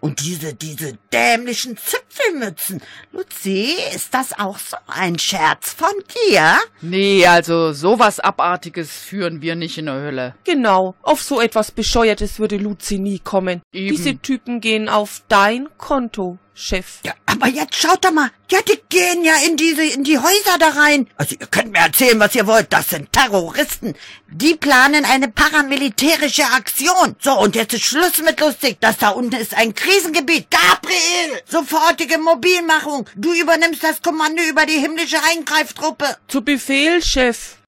und 0.00 0.20
diese, 0.24 0.54
diese 0.54 0.98
dämlichen 1.12 1.76
Zipfelmützen. 1.76 2.82
Luzi, 3.12 3.76
ist 3.94 4.12
das 4.12 4.38
auch 4.38 4.58
so 4.58 4.76
ein 4.86 5.18
Scherz 5.18 5.72
von 5.72 5.92
dir? 6.30 6.58
Nee, 6.80 7.26
also 7.26 7.72
sowas 7.72 8.20
Abartiges 8.20 8.87
führen 8.90 9.42
wir 9.42 9.54
nicht 9.54 9.78
in 9.78 9.86
der 9.86 10.00
Hölle. 10.00 10.34
Genau. 10.44 10.94
Auf 11.02 11.22
so 11.22 11.40
etwas 11.40 11.70
Bescheuertes 11.70 12.38
würde 12.38 12.56
Luzi 12.56 12.98
nie 12.98 13.18
kommen. 13.18 13.62
Eben. 13.72 13.94
Diese 13.94 14.16
Typen 14.18 14.60
gehen 14.60 14.88
auf 14.88 15.22
dein 15.28 15.68
Konto, 15.78 16.38
Chef. 16.54 17.00
Ja, 17.04 17.12
aber 17.26 17.46
jetzt 17.46 17.76
schaut 17.76 18.04
doch 18.04 18.10
mal. 18.10 18.30
Ja, 18.50 18.58
die 18.62 18.80
gehen 18.88 19.24
ja 19.24 19.34
in 19.46 19.56
diese, 19.56 19.84
in 19.84 20.02
die 20.02 20.18
Häuser 20.18 20.58
da 20.58 20.70
rein. 20.70 21.06
Also 21.16 21.36
ihr 21.38 21.46
könnt 21.46 21.72
mir 21.72 21.78
erzählen, 21.78 22.18
was 22.18 22.34
ihr 22.34 22.46
wollt. 22.46 22.72
Das 22.72 22.88
sind 22.88 23.12
Terroristen. 23.12 23.94
Die 24.28 24.54
planen 24.54 25.04
eine 25.04 25.28
paramilitärische 25.28 26.44
Aktion. 26.44 27.14
So, 27.20 27.38
und 27.38 27.54
jetzt 27.54 27.74
ist 27.74 27.84
Schluss 27.84 28.22
mit 28.24 28.40
lustig. 28.40 28.78
Das 28.80 28.98
da 28.98 29.10
unten 29.10 29.36
ist 29.36 29.56
ein 29.56 29.74
Krisengebiet. 29.74 30.48
Gabriel! 30.50 31.42
Sofortige 31.46 32.18
Mobilmachung. 32.18 33.08
Du 33.14 33.32
übernimmst 33.32 33.84
das 33.84 34.02
Kommando 34.02 34.42
über 34.42 34.66
die 34.66 34.78
himmlische 34.80 35.18
Eingreiftruppe. 35.30 36.16
Zu 36.26 36.42
Befehl, 36.42 37.02
Chef. 37.02 37.58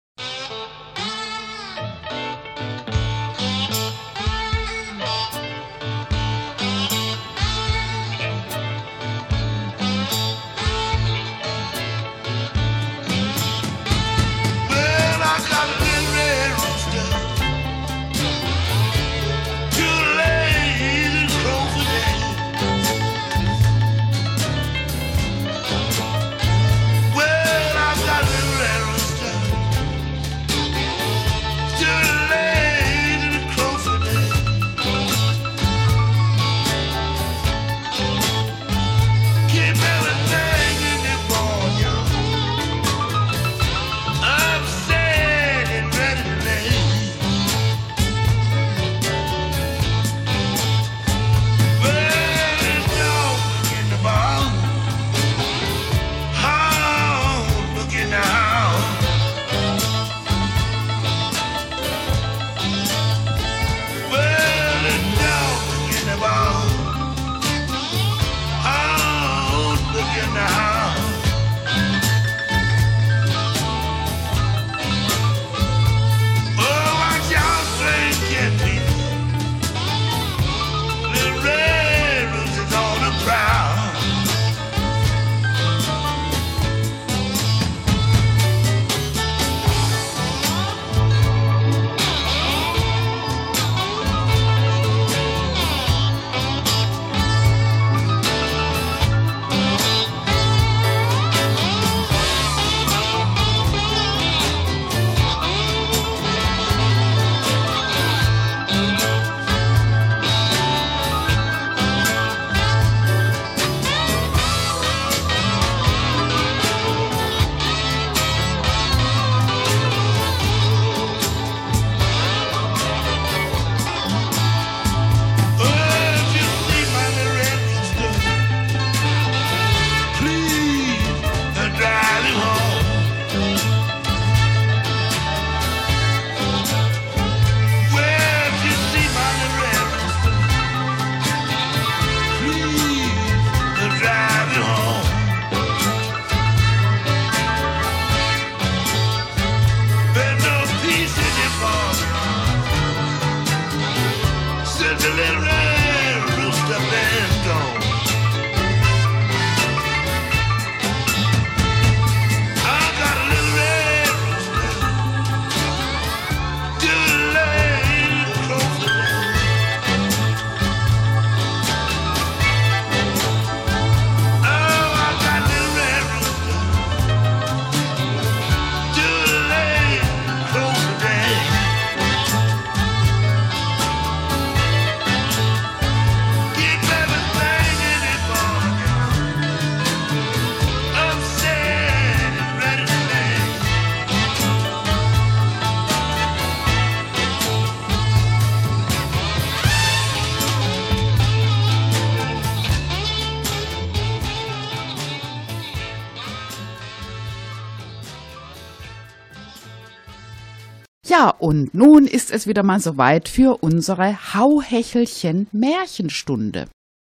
Und 211.50 211.74
nun 211.74 212.06
ist 212.06 212.30
es 212.30 212.46
wieder 212.46 212.62
mal 212.62 212.78
soweit 212.78 213.28
für 213.28 213.60
unsere 213.60 214.34
Hauhechelchen 214.34 215.48
Märchenstunde. 215.50 216.68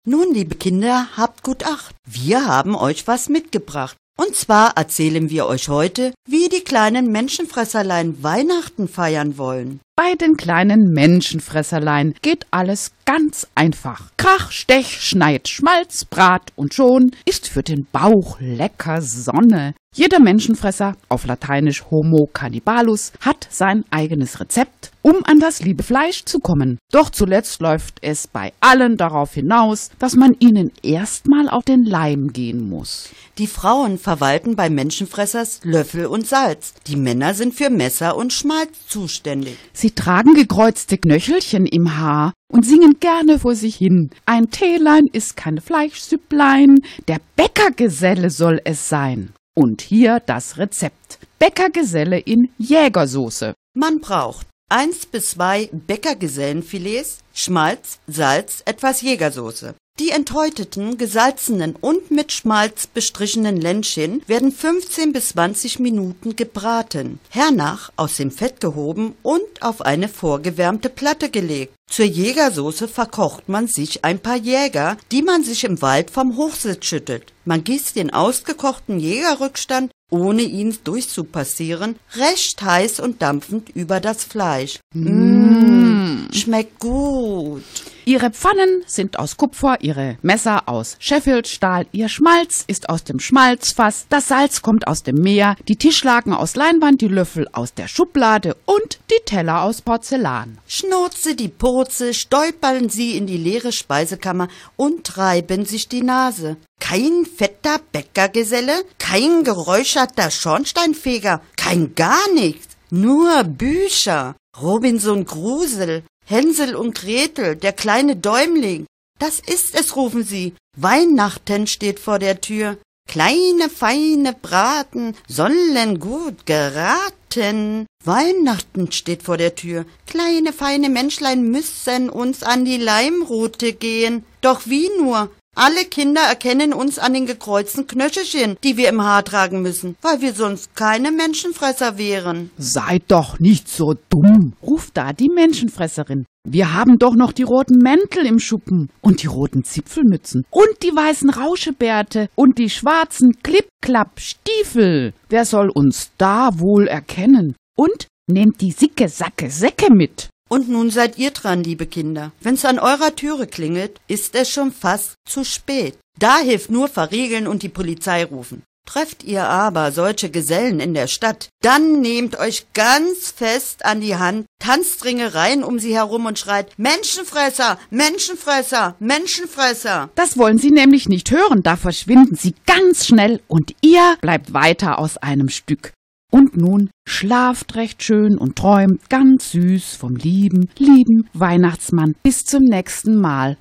Nun, 0.08 0.34
liebe 0.34 0.56
Kinder, 0.56 1.08
habt 1.18 1.44
gut 1.44 1.66
Acht. 1.66 1.94
Wir 2.10 2.48
haben 2.48 2.74
euch 2.74 3.06
was 3.06 3.28
mitgebracht. 3.28 3.98
Und 4.18 4.38
zwar 4.38 4.78
erzählen 4.78 5.30
wir 5.30 5.46
euch 5.46 5.68
heute, 5.68 6.14
wie 6.26 6.48
die 6.48 6.62
kleinen 6.62 7.12
Menschenfresserlein 7.12 8.24
Weihnachten 8.24 8.88
feiern 8.88 9.38
wollen. 9.38 9.82
Bei 9.98 10.16
den 10.16 10.38
kleinen 10.38 10.94
Menschenfresserlein 10.94 12.16
geht 12.22 12.48
alles 12.50 12.94
ganz 13.04 13.46
einfach. 13.56 14.12
Krach, 14.16 14.52
Stech, 14.52 15.02
Schneid, 15.02 15.50
Schmalz, 15.50 16.06
Brat 16.06 16.54
und 16.56 16.74
schon 16.74 17.12
ist 17.26 17.50
für 17.50 17.64
den 17.64 17.88
Bauch 17.92 18.40
lecker 18.40 19.02
Sonne. 19.02 19.74
Jeder 19.96 20.20
Menschenfresser, 20.20 20.96
auf 21.10 21.26
Lateinisch 21.26 21.84
Homo 21.90 22.30
cannibalus, 22.32 23.12
hat 23.22 23.48
sein 23.50 23.84
eigenes 23.90 24.40
Rezept, 24.40 24.92
um 25.02 25.26
an 25.26 25.40
das 25.40 25.62
liebe 25.62 25.84
Fleisch 25.84 26.26
zu 26.26 26.40
kommen. 26.40 26.78
Doch 26.92 27.10
zuletzt 27.10 27.60
läuft 27.60 27.98
es 28.02 28.28
bei 28.28 28.54
allen 28.62 28.98
darauf 28.98 29.34
hinaus, 29.34 29.90
dass 30.00 30.16
man 30.16 30.36
ihnen 30.40 30.72
erstmal 30.84 31.50
auf 31.50 31.66
den 31.66 31.84
Leim 31.84 32.32
gehen 32.32 32.70
muss. 32.70 33.10
Die 33.40 33.48
Frauen 33.48 33.98
verwalten 33.98 34.56
bei 34.56 34.70
Menschenfressers 34.70 35.62
Löffel 35.64 36.06
und 36.06 36.28
Salz. 36.28 36.76
Die 36.88 36.96
Männer 36.96 37.34
sind 37.34 37.56
für 37.56 37.72
Messer 37.72 38.16
und 38.16 38.32
Schmalz 38.32 38.88
zuständig. 38.88 39.58
Sie 39.74 39.92
tragen 39.92 40.34
gekreuzte 40.34 40.98
Knöchelchen 40.98 41.66
im 41.66 41.98
Haar 41.98 42.32
und 42.48 42.66
singen 42.66 42.98
gerne 43.00 43.40
vor 43.40 43.56
sich 43.56 43.76
hin. 43.76 44.12
Ein 44.26 44.52
Teelein 44.52 45.08
ist 45.12 45.36
kein 45.36 45.60
Fleischsüpplein, 45.60 46.80
der 47.08 47.18
Bäckergeselle 47.36 48.30
soll 48.30 48.62
es 48.64 48.88
sein. 48.88 49.34
Und 49.62 49.82
hier 49.82 50.22
das 50.26 50.58
Rezept. 50.58 51.20
Bäckergeselle 51.38 52.18
in 52.18 52.48
Jägersoße. 52.58 53.56
Man 53.76 54.00
braucht 54.00 54.48
eins 54.70 55.06
bis 55.06 55.32
zwei 55.32 55.70
Bäckergesellenfilets, 55.74 57.20
Schmalz, 57.34 58.00
Salz, 58.08 58.64
etwas 58.64 59.02
Jägersoße. 59.02 59.76
Die 60.00 60.12
enthäuteten, 60.12 60.98
gesalzenen 60.98 61.76
und 61.76 62.10
mit 62.10 62.32
Schmalz 62.32 62.88
bestrichenen 62.88 63.60
Ländchen 63.60 64.22
werden 64.28 64.54
15 64.54 65.12
bis 65.12 65.30
20 65.30 65.80
Minuten 65.80 66.38
gebraten, 66.38 67.20
hernach 67.30 67.92
aus 67.98 68.16
dem 68.16 68.32
Fett 68.32 68.62
gehoben 68.62 69.16
und 69.24 69.42
auf 69.60 69.82
eine 69.82 70.08
vorgewärmte 70.08 70.90
Platte 70.90 71.30
gelegt. 71.30 71.74
Zur 71.90 72.06
Jägersoße 72.06 72.88
verkocht 72.88 73.50
man 73.50 73.68
sich 73.68 74.06
ein 74.06 74.20
paar 74.20 74.38
Jäger, 74.38 74.96
die 75.12 75.22
man 75.22 75.44
sich 75.44 75.66
im 75.66 75.82
Wald 75.82 76.12
vom 76.12 76.38
Hochsitz 76.38 76.86
schüttelt. 76.86 77.34
Man 77.44 77.66
gießt 77.66 77.98
den 77.98 78.14
ausgekochten 78.14 79.02
Jägerrückstand, 79.02 79.92
ohne 80.10 80.44
ihn 80.44 80.78
durchzupassieren, 80.86 81.98
recht 82.16 82.62
heiß 82.62 83.02
und 83.02 83.22
dampfend 83.22 83.70
über 83.76 84.00
das 84.00 84.24
Fleisch. 84.24 84.80
Mmh, 84.94 86.30
schmeckt 86.32 86.80
gut. 86.80 87.64
Ihre 88.10 88.32
Pfannen 88.32 88.82
sind 88.88 89.20
aus 89.20 89.38
Kupfer, 89.38 89.82
ihre 89.82 90.18
Messer 90.24 90.68
aus 90.68 90.96
Sheffieldstahl, 90.98 91.86
ihr 91.92 92.10
Schmalz 92.10 92.64
ist 92.66 92.90
aus 92.90 93.04
dem 93.04 93.20
Schmalzfass, 93.20 94.08
das 94.10 94.30
Salz 94.30 94.64
kommt 94.64 94.88
aus 94.88 95.04
dem 95.04 95.18
Meer, 95.18 95.56
die 95.68 95.76
Tischlaken 95.76 96.34
aus 96.34 96.56
Leinwand, 96.56 97.02
die 97.02 97.08
Löffel 97.08 97.48
aus 97.52 97.76
der 97.76 97.88
Schublade 97.88 98.58
und 98.66 99.00
die 99.12 99.24
Teller 99.28 99.62
aus 99.62 99.82
Porzellan. 99.84 100.58
Schnurze 100.66 101.36
die 101.36 101.50
Purze, 101.50 102.16
stolpern 102.16 102.90
sie 102.90 103.16
in 103.16 103.28
die 103.28 103.38
leere 103.38 103.72
Speisekammer 103.72 104.48
und 104.76 105.04
treiben 105.04 105.66
sich 105.66 105.88
die 105.88 106.02
Nase. 106.02 106.58
Kein 106.80 107.28
fetter 107.28 107.80
Bäckergeselle, 107.92 108.86
kein 108.98 109.44
geräucherter 109.44 110.32
Schornsteinfeger, 110.32 111.44
kein 111.58 111.94
gar 111.94 112.28
nichts, 112.34 112.76
nur 112.90 113.44
Bücher. 113.44 114.36
Robinson 114.60 115.26
Grusel, 115.26 116.04
Hänsel 116.30 116.76
und 116.76 116.94
Gretel, 116.94 117.56
der 117.56 117.74
kleine 117.74 118.16
Däumling. 118.16 118.86
Das 119.18 119.40
ist 119.40 119.74
es, 119.74 119.96
rufen 119.96 120.24
sie. 120.24 120.54
Weihnachten 120.78 121.66
steht 121.66 122.00
vor 122.00 122.20
der 122.20 122.40
Tür. 122.40 122.78
Kleine, 123.08 123.70
feine 123.70 124.34
Braten 124.34 125.16
sollen 125.28 126.00
gut 126.00 126.46
geraten. 126.46 127.88
Weihnachten 128.06 128.92
steht 128.92 129.24
vor 129.24 129.38
der 129.38 129.56
Tür. 129.56 129.86
Kleine, 130.06 130.54
feine 130.54 130.90
Menschlein 130.90 131.50
müssen 131.50 132.12
uns 132.12 132.44
an 132.44 132.64
die 132.64 132.78
Leimrute 132.78 133.74
gehen. 133.74 134.24
Doch 134.42 134.68
wie 134.68 134.88
nur? 135.00 135.32
Alle 135.62 135.84
Kinder 135.84 136.22
erkennen 136.22 136.72
uns 136.72 137.00
an 137.00 137.14
den 137.14 137.26
gekreuzten 137.26 137.86
Knöchelchen, 137.86 138.56
die 138.64 138.78
wir 138.78 138.88
im 138.88 139.04
Haar 139.04 139.26
tragen 139.26 139.62
müssen, 139.62 139.98
weil 140.02 140.22
wir 140.22 140.32
sonst 140.32 140.74
keine 140.74 141.12
Menschenfresser 141.12 141.98
wären. 141.98 142.50
Seid 142.58 143.04
doch 143.10 143.40
nicht 143.42 143.68
so 143.68 143.96
dumm, 144.08 144.54
ruft 144.64 144.96
da 144.96 145.12
die 145.12 145.28
Menschenfresserin. 145.28 146.26
Wir 146.48 146.74
haben 146.74 146.98
doch 146.98 147.14
noch 147.14 147.34
die 147.34 147.44
roten 147.44 147.78
Mäntel 147.78 148.26
im 148.26 148.40
Schuppen 148.40 148.90
und 149.02 149.22
die 149.22 149.28
roten 149.28 149.66
Zipfelmützen 149.66 150.46
und 150.50 150.82
die 150.82 150.96
weißen 150.96 151.30
Rauschebärte 151.30 152.30
und 152.36 152.58
die 152.58 152.70
schwarzen 152.70 153.36
Klipp-Klapp-Stiefel. 153.44 155.14
Wer 155.28 155.44
soll 155.44 155.72
uns 155.72 156.12
da 156.18 156.58
wohl 156.58 156.88
erkennen? 156.88 157.58
Und 157.76 158.08
nehmt 158.28 158.62
die 158.62 158.72
Sicke, 158.72 159.10
Sacke, 159.10 159.50
Säcke 159.50 159.94
mit. 159.94 160.30
Und 160.50 160.68
nun 160.68 160.90
seid 160.90 161.18
ihr 161.18 161.32
dran, 161.32 161.64
liebe 161.64 161.86
Kinder. 161.86 162.32
Wenn's 162.42 162.66
an 162.66 162.80
eurer 162.80 163.16
Türe 163.16 163.48
klingelt, 163.48 164.02
ist 164.08 164.36
es 164.36 164.50
schon 164.50 164.74
fast 164.74 165.14
zu 165.26 165.46
spät. 165.46 165.98
Da 166.18 166.40
hilft 166.40 166.70
nur 166.72 166.90
verriegeln 166.90 167.48
und 167.48 167.64
die 167.64 167.70
Polizei 167.70 168.26
rufen. 168.26 168.64
Trefft 168.86 169.24
ihr 169.24 169.44
aber 169.44 169.92
solche 169.92 170.32
Gesellen 170.32 170.80
in 170.80 170.96
der 170.96 171.06
Stadt, 171.06 171.50
dann 171.62 172.02
nehmt 172.02 172.40
euch 172.40 172.66
ganz 172.74 173.30
fest 173.30 173.86
an 173.86 174.02
die 174.02 174.16
Hand, 174.16 174.48
tanzt 174.58 175.06
Ringereien 175.06 175.64
um 175.64 175.78
sie 175.78 175.94
herum 175.94 176.26
und 176.26 176.40
schreit 176.40 176.74
Menschenfresser, 176.78 177.78
Menschenfresser, 177.92 178.96
Menschenfresser. 178.98 180.10
Das 180.16 180.40
wollen 180.40 180.58
sie 180.58 180.72
nämlich 180.72 181.08
nicht 181.08 181.30
hören, 181.30 181.62
da 181.62 181.78
verschwinden 181.78 182.34
sie 182.34 182.56
ganz 182.66 183.06
schnell 183.06 183.42
und 183.48 183.76
ihr 183.82 184.18
bleibt 184.22 184.54
weiter 184.54 184.98
aus 184.98 185.18
einem 185.18 185.50
Stück. 185.50 185.94
Und 186.32 186.58
nun 186.58 186.90
schlaft 187.08 187.76
recht 187.76 188.04
schön 188.04 188.38
und 188.38 188.56
träumt 188.56 189.10
ganz 189.10 189.52
süß 189.52 189.96
vom 189.96 190.16
lieben, 190.16 190.70
lieben 190.78 191.28
Weihnachtsmann. 191.34 192.16
Bis 192.22 192.44
zum 192.44 192.64
nächsten 192.64 193.20
Mal. 193.20 193.58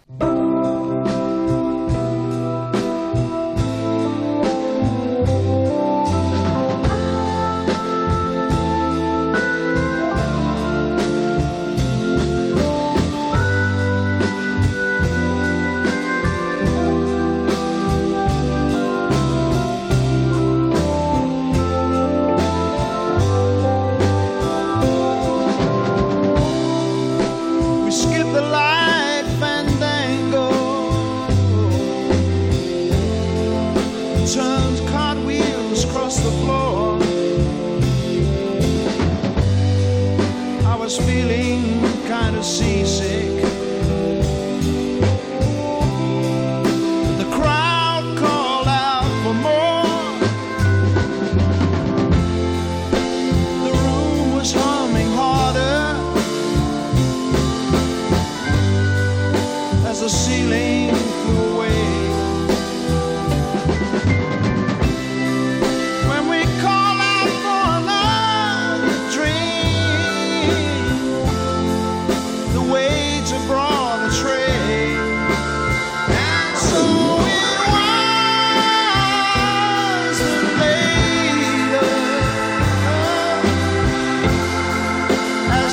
Was 40.89 40.97
feeling 41.07 41.83
kind 42.09 42.35
of 42.35 42.43
seasick. 42.43 42.78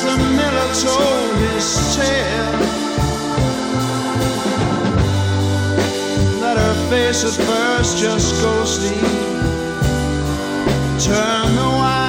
The 0.07 0.17
miller 0.37 0.69
told 0.85 1.35
his 1.45 1.95
tale. 1.95 2.55
that 6.41 6.57
her 6.57 6.75
face 6.89 7.23
at 7.23 7.35
first 7.47 7.97
just 7.97 8.33
ghosty. 8.41 8.97
Turn 11.05 11.55
the 11.55 11.69
wider 11.79 12.04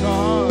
come. 0.00 0.49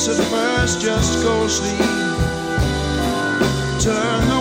Face 0.00 0.18
at 0.18 0.24
first, 0.30 0.80
just 0.80 1.22
go 1.22 1.46
sleep. 1.48 1.78
Turn 3.80 4.39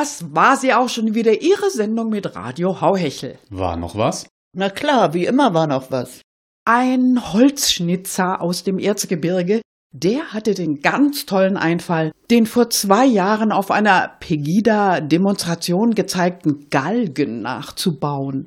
das 0.00 0.34
war 0.34 0.56
sie 0.56 0.72
auch 0.72 0.88
schon 0.88 1.14
wieder, 1.14 1.42
Ihre 1.42 1.68
Sendung 1.70 2.08
mit 2.08 2.34
Radio 2.34 2.80
Hauhechel. 2.80 3.38
War 3.50 3.76
noch 3.76 3.96
was? 3.96 4.26
Na 4.56 4.70
klar, 4.70 5.12
wie 5.12 5.26
immer 5.26 5.52
war 5.52 5.66
noch 5.66 5.90
was. 5.90 6.22
Ein 6.64 7.32
Holzschnitzer 7.34 8.40
aus 8.40 8.64
dem 8.64 8.78
Erzgebirge, 8.78 9.60
der 9.92 10.32
hatte 10.32 10.54
den 10.54 10.80
ganz 10.80 11.26
tollen 11.26 11.58
Einfall, 11.58 12.12
den 12.30 12.46
vor 12.46 12.70
zwei 12.70 13.04
Jahren 13.04 13.52
auf 13.52 13.70
einer 13.70 14.16
Pegida-Demonstration 14.20 15.94
gezeigten 15.94 16.70
Galgen 16.70 17.42
nachzubauen. 17.42 18.46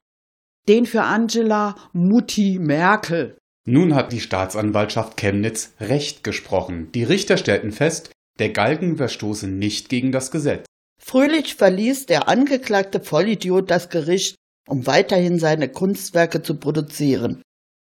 Den 0.68 0.88
für 0.88 1.04
Angela 1.04 1.76
Mutti 1.91 2.58
Merkel. 2.60 3.38
Nun 3.68 3.93
hat 3.93 4.12
die 4.12 4.22
Staatsanwaltschaft 4.22 5.18
Chemnitz 5.18 5.76
Recht 5.80 6.24
gesprochen. 6.24 6.91
Die 6.93 7.04
Richter 7.04 7.38
stellten 7.38 7.72
fest, 7.72 8.10
der 8.39 8.49
Galgen 8.49 8.97
verstoße 8.97 9.47
nicht 9.47 9.89
gegen 9.89 10.12
das 10.12 10.32
Gesetz. 10.32 10.66
Fröhlich 11.06 11.56
verließ 11.56 12.06
der 12.06 12.28
angeklagte 12.28 12.99
Vollidiot 12.99 13.70
das 13.70 13.89
Gericht, 13.89 14.36
um 14.68 14.88
weiterhin 14.88 15.38
seine 15.38 15.70
Kunstwerke 15.70 16.41
zu 16.41 16.56
produzieren. 16.56 17.41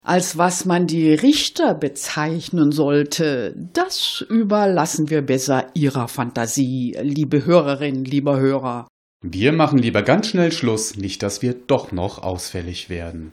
Als 0.04 0.36
was 0.36 0.64
man 0.64 0.88
die 0.88 1.14
Richter 1.14 1.74
bezeichnen 1.74 2.72
sollte, 2.72 3.54
das 3.72 4.24
überlassen 4.28 5.10
wir 5.10 5.22
besser 5.22 5.66
Ihrer 5.74 6.08
Fantasie, 6.08 6.96
liebe 7.00 7.44
Hörerinnen, 7.44 8.04
lieber 8.04 8.40
Hörer. 8.40 8.88
Wir 9.24 9.52
machen 9.52 9.78
lieber 9.78 10.02
ganz 10.02 10.28
schnell 10.28 10.50
Schluss, 10.50 10.96
nicht 10.96 11.22
dass 11.22 11.42
wir 11.42 11.54
doch 11.54 11.92
noch 11.92 12.20
ausfällig 12.20 12.88
werden. 12.88 13.32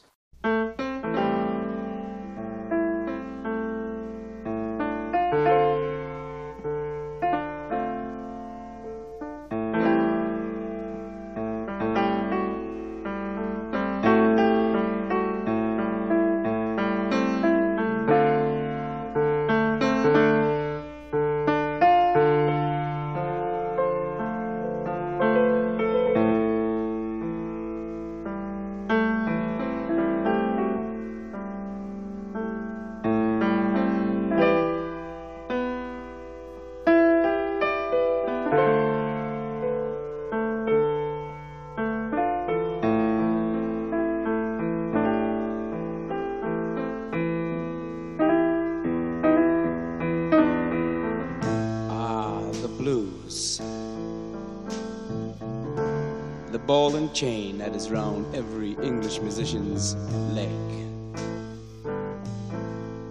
Is 57.81 57.89
round 57.89 58.35
every 58.35 58.73
English 58.83 59.19
musician's 59.21 59.95
leg. 60.37 60.49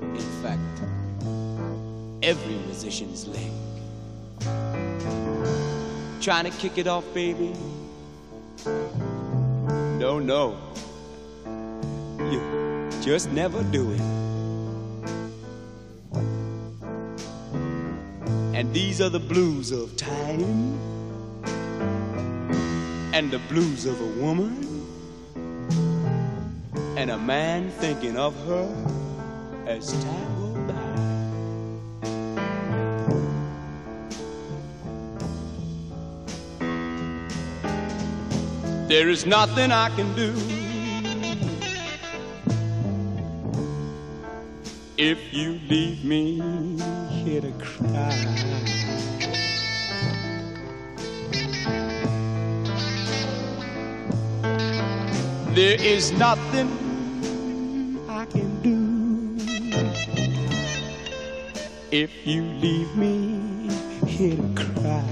In 0.03 0.27
fact, 0.43 0.61
every 2.23 2.55
musician's 2.67 3.27
leg. 3.27 3.51
Trying 6.21 6.45
to 6.45 6.51
kick 6.51 6.79
it 6.79 6.87
off, 6.87 7.05
baby? 7.15 7.53
No, 9.99 10.21
no. 10.21 10.57
You 12.31 12.91
just 13.03 13.31
never 13.33 13.65
do 13.65 13.91
it. 13.91 14.01
And 18.55 18.73
these 18.73 19.01
are 19.01 19.09
the 19.09 19.19
blues 19.19 19.73
of 19.73 19.97
time 19.97 20.79
and 23.21 23.31
the 23.31 23.39
blues 23.51 23.85
of 23.85 24.01
a 24.01 24.07
woman 24.19 24.57
and 26.97 27.11
a 27.11 27.19
man 27.19 27.71
thinking 27.73 28.17
of 28.17 28.35
her 28.47 28.67
as 29.67 29.93
time 30.03 30.37
goes 30.39 30.57
by. 30.71 30.91
There 38.89 39.11
is 39.11 39.27
nothing 39.27 39.71
I 39.71 39.91
can 39.91 40.15
do 40.17 40.33
if 44.97 45.19
you 45.31 45.61
leave 45.69 46.03
me 46.07 46.41
here 47.23 47.43
to 47.43 47.53
cry. 47.53 48.60
There 55.55 55.83
is 55.83 56.13
nothing 56.13 56.71
I 58.09 58.25
can 58.27 58.63
do 58.63 59.37
if 61.91 62.11
you 62.25 62.45
leave 62.45 62.95
me 62.97 63.69
here 64.07 64.37
to 64.37 64.55
cry. 64.55 65.05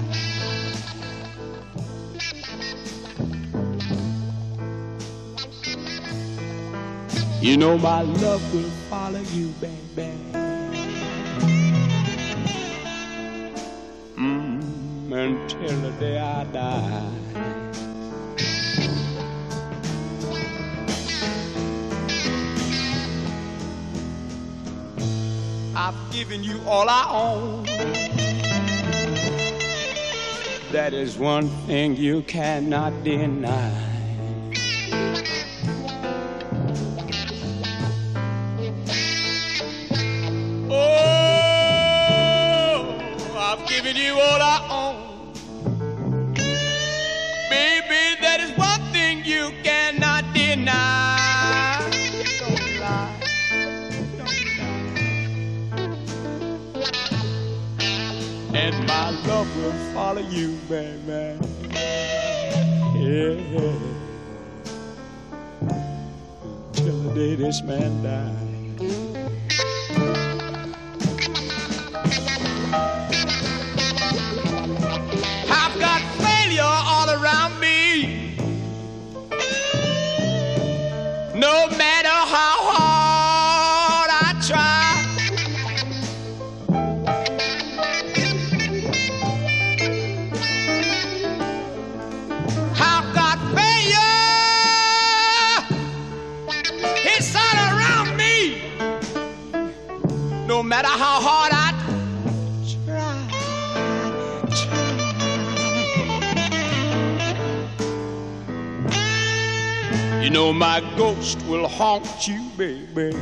You 7.41 7.57
know 7.57 7.77
my 7.77 8.01
love 8.03 8.53
will 8.53 8.71
follow 8.89 9.19
you, 9.33 9.49
baby. 9.59 10.13
Mm, 14.15 15.11
until 15.11 15.81
the 15.81 15.91
day 15.99 16.17
I 16.17 16.45
die. 16.45 17.28
Giving 26.11 26.43
you 26.43 26.61
all 26.67 26.89
I 26.89 27.05
own. 27.09 27.63
That 30.71 30.93
is 30.93 31.17
one 31.17 31.49
thing 31.65 31.95
you 31.95 32.21
cannot 32.23 33.03
deny. 33.03 33.85
Oh, 40.69 42.05
I've 43.37 43.67
given 43.67 43.95
you 43.95 44.13
all 44.13 44.41
I 44.41 44.67
own. 44.69 45.18
Follow 59.99 60.21
you, 60.21 60.55
baby. 60.69 61.37
Yeah. 62.95 63.35
Till 66.71 66.99
the 67.03 67.11
day 67.13 67.35
this 67.35 67.61
man 67.63 67.91
dies. 68.01 68.79
I've 75.61 75.77
got 75.85 76.01
failure 76.23 76.75
all 76.93 77.09
around 77.09 77.59
me. 77.59 78.37
No 81.35 81.67
matter 81.77 81.98
matter 100.81 100.97
how 100.97 101.19
hard 101.19 101.51
I 101.51 101.73
try 102.71 103.17
You 110.23 110.29
know 110.29 110.53
my 110.53 110.79
ghost 110.95 111.41
will 111.47 111.67
haunt 111.67 112.27
you, 112.29 112.49
baby. 112.55 113.13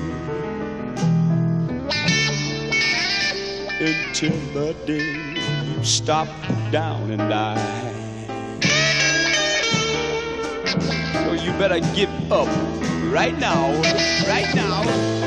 Until 3.80 4.38
the 4.54 4.76
day 4.86 5.16
you 5.66 5.84
stop 5.84 6.28
down 6.72 7.10
and 7.10 7.28
die. 7.28 7.86
So 11.24 11.34
you 11.34 11.52
better 11.54 11.80
give 11.96 12.32
up 12.32 12.50
right 13.12 13.38
now, 13.40 13.72
right 14.28 14.54
now. 14.54 15.27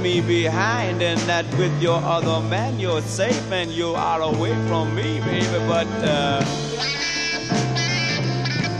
Me 0.00 0.20
behind 0.20 1.02
and 1.02 1.18
that 1.20 1.44
with 1.56 1.82
your 1.82 2.00
other 2.02 2.40
man 2.48 2.78
you're 2.78 3.02
safe 3.02 3.50
and 3.50 3.70
you 3.70 3.94
are 3.94 4.22
away 4.22 4.54
from 4.66 4.94
me, 4.94 5.20
baby. 5.20 5.58
But 5.66 5.86
uh, 6.02 6.44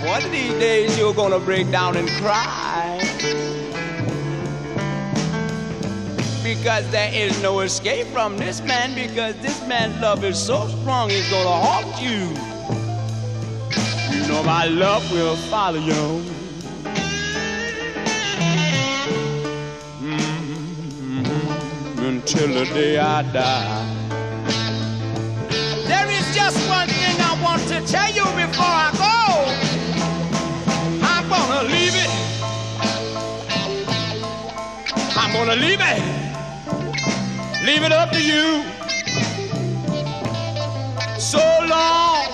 one 0.07 0.25
of 0.25 0.31
these 0.31 0.53
days 0.55 0.99
you're 0.99 1.14
gonna 1.14 1.39
break 1.39 1.71
down 1.71 1.97
and 1.97 2.09
cry. 2.21 2.99
Because 6.43 6.89
there 6.91 7.12
is 7.12 7.43
no 7.43 7.61
escape 7.61 8.07
from 8.09 8.39
this 8.39 8.61
man 8.62 8.95
because 8.95 9.37
this 9.41 9.61
man's 9.66 10.01
love 10.01 10.25
is 10.25 10.39
so 10.39 10.69
strong 10.69 11.11
he's 11.11 11.29
gonna 11.31 11.66
haunt 11.66 12.01
you. 12.01 12.29
You 14.16 14.29
know 14.29 14.43
my 14.45 14.66
love 14.66 15.11
will 15.12 15.37
follow 15.37 15.79
you. 15.79 16.38
Until 22.35 22.53
the 22.53 22.64
day 22.74 22.99
I 22.99 23.22
die. 23.33 23.85
There 25.87 26.11
is 26.11 26.35
just 26.35 26.59
one 26.68 26.87
thing 26.89 27.16
I 27.20 27.41
want 27.43 27.62
to 27.68 27.81
tell 27.87 28.11
you 28.12 28.24
before 28.37 28.74
I 28.87 28.91
go. 28.99 29.16
I'm 31.07 31.26
gonna 31.31 31.68
leave 31.68 31.95
it. 31.95 32.11
I'm 35.16 35.33
gonna 35.33 35.57
leave 35.57 35.81
it. 35.81 36.03
Leave 37.64 37.83
it 37.83 37.93
up 37.93 38.11
to 38.12 38.20
you. 38.22 38.62
So 41.18 41.39
long, 41.66 42.26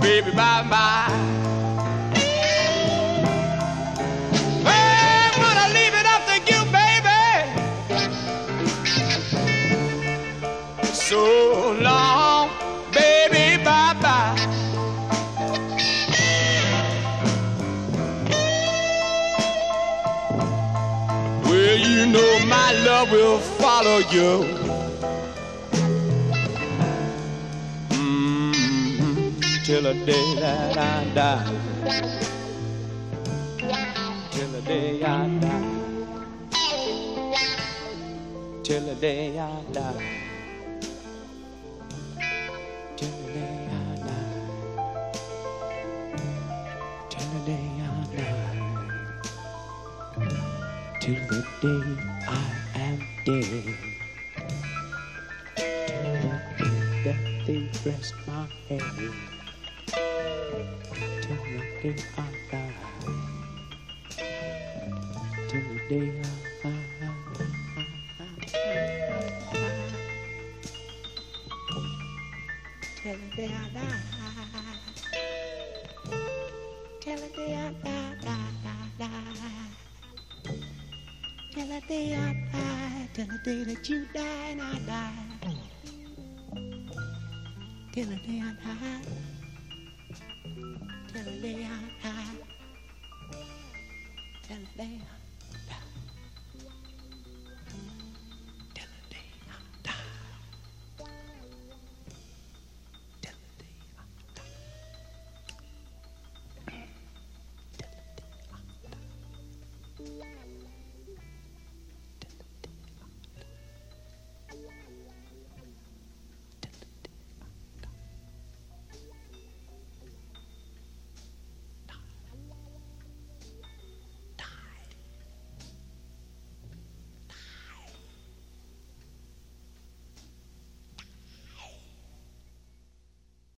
baby, 0.00 0.30
bye 0.30 0.64
bye. 0.70 1.37
Love 22.98 23.12
will 23.12 23.38
follow 23.38 23.98
you. 24.10 24.44
Mm, 27.90 29.64
Till 29.64 29.82
the 29.82 29.94
day 30.04 30.34
that 30.40 30.76
I 30.76 31.04
die. 31.14 31.46
Till 34.32 34.48
the 34.48 34.62
day 34.62 35.04
I 35.04 35.28
die. 35.44 35.68
Till 38.64 38.80
the 38.88 38.94
day 38.96 39.38
I 39.38 39.62
die. 39.72 40.02
Till 42.96 43.10
the 43.20 43.32
day 43.36 43.68
I 43.78 43.96
die. 44.08 44.28
Till 47.10 47.28
the 47.32 47.40
day 47.46 47.64
I 47.80 47.94
die. 48.16 48.38
Till 51.00 51.14
the 51.14 51.40
day 51.62 51.82
I 52.28 52.38
the 52.40 52.57
that 57.04 57.20
they 57.46 57.68
rest 57.84 58.14
my 58.26 58.46
head. 58.70 58.80
Till 61.20 61.36
the 61.52 61.60
day 61.82 61.96
I 62.16 62.37
killing 87.98 88.20
me 88.28 88.38
and 88.38 88.56
high. 88.60 88.97